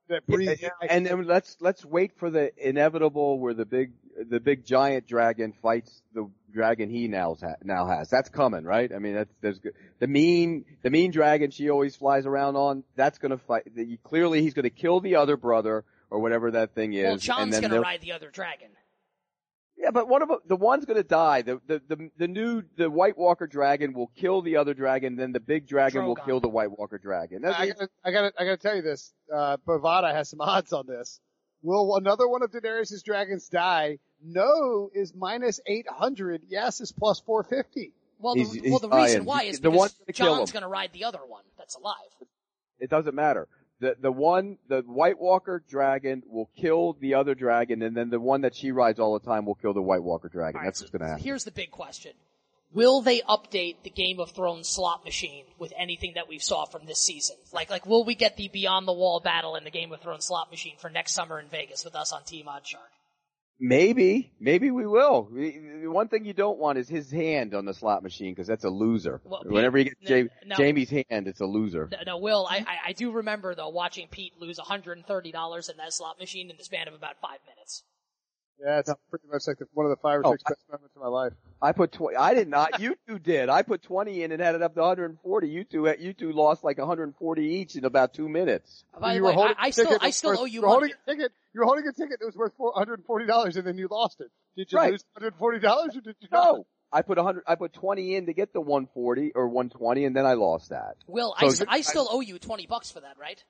[0.07, 0.63] That breathes.
[0.87, 3.91] And then let's let's wait for the inevitable where the big
[4.29, 8.09] the big giant dragon fights the dragon he now ha- now has.
[8.09, 8.91] That's coming, right?
[8.93, 12.83] I mean, that's there's good- the mean the mean dragon she always flies around on.
[12.95, 13.63] That's going to fight.
[13.75, 17.03] The, clearly, he's going to kill the other brother or whatever that thing is.
[17.03, 18.69] well, and Jon's then gonna ride the other dragon.
[19.77, 21.41] Yeah, but one of them, the one's going to die.
[21.41, 25.15] The, the the the new the White Walker dragon will kill the other dragon.
[25.17, 27.41] Then the big dragon will kill the White Walker dragon.
[27.41, 29.13] That's, I gotta, I gotta, I gotta tell you this.
[29.33, 31.19] Uh, Bovada has some odds on this.
[31.61, 33.99] Will another one of Daenerys' dragons die?
[34.23, 36.43] No is minus 800.
[36.47, 37.91] Yes is plus 450.
[38.19, 39.25] Well, the, He's- he's well, the reason dying.
[39.25, 41.95] why is the because one's gonna Jon's gonna ride the other one that's alive.
[42.79, 43.47] It doesn't matter.
[43.79, 48.19] The the one the White Walker dragon will kill the other dragon, and then the
[48.19, 50.59] one that she rides all the time will kill the White Walker dragon.
[50.59, 51.23] Right, That's so what's going to happen.
[51.23, 52.13] Here's the big question.
[52.73, 56.85] Will they update the Game of Thrones slot machine with anything that we saw from
[56.85, 57.37] this season?
[57.53, 60.25] Like, like, will we get the Beyond the Wall battle in the Game of Thrones
[60.25, 62.91] slot machine for next summer in Vegas with us on Team OddsShark?
[63.59, 65.29] Maybe, maybe we will.
[65.31, 68.47] We- The one thing you don't want is his hand on the slot machine because
[68.47, 69.21] that's a loser.
[69.23, 70.55] Well, Pete, Whenever you get n- Ja- no.
[70.55, 71.87] Jaime's hand, it's a loser.
[71.91, 75.93] No, no Will, I, I, I do remember though watching Pete lose $130 in that
[75.93, 77.83] slot machine in the span of about five minutes.
[78.63, 80.95] Yeah, it's pretty much like the, one of the five or Oh, six best moments
[80.95, 81.33] of my life.
[81.61, 82.15] I put twenty.
[82.17, 82.79] I did not.
[82.79, 83.49] You two did.
[83.49, 85.47] I put twenty in and had it up to 140.
[85.49, 88.83] You two, you two lost like 140 each in about two minutes.
[88.99, 90.53] By the you were way, I, holding I a still, I still worth- owe you
[90.53, 91.31] You were holding a ticket.
[91.53, 94.31] You were holding a ticket that was worth $140 and then you lost it.
[94.57, 94.91] Did you Right.
[94.91, 96.45] lose $140 or did you not?
[96.55, 97.43] No, I put 100.
[97.47, 100.95] I put 20 in to get the 140 or 120, and then I lost that.
[101.07, 103.43] Will, So I, s- you- I still owe you 20 bucks for that, right?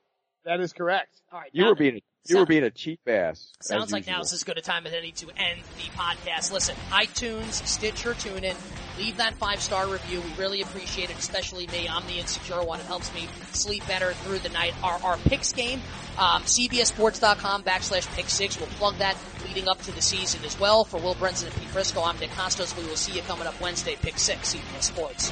[0.45, 1.21] That is correct.
[1.33, 1.49] Alright.
[1.53, 3.51] You were being you were being a cheap ass.
[3.61, 4.15] Sounds like usual.
[4.15, 6.51] now is as good a time as any to end the podcast.
[6.51, 8.55] Listen, iTunes, Stitcher, TuneIn,
[8.97, 10.21] leave that five star review.
[10.21, 11.87] We really appreciate it, especially me.
[11.87, 12.79] I'm the insecure one.
[12.79, 14.73] It helps me sleep better through the night.
[14.83, 15.81] Our, our picks game,
[16.17, 18.59] um, CBSSports.com backslash pick six.
[18.59, 19.15] We'll plug that
[19.47, 20.83] leading up to the season as well.
[20.83, 22.75] For Will Brinson and Pete Prisco, I'm Nick Kostos.
[22.75, 25.31] We will see you coming up Wednesday, pick six, CBS Sports.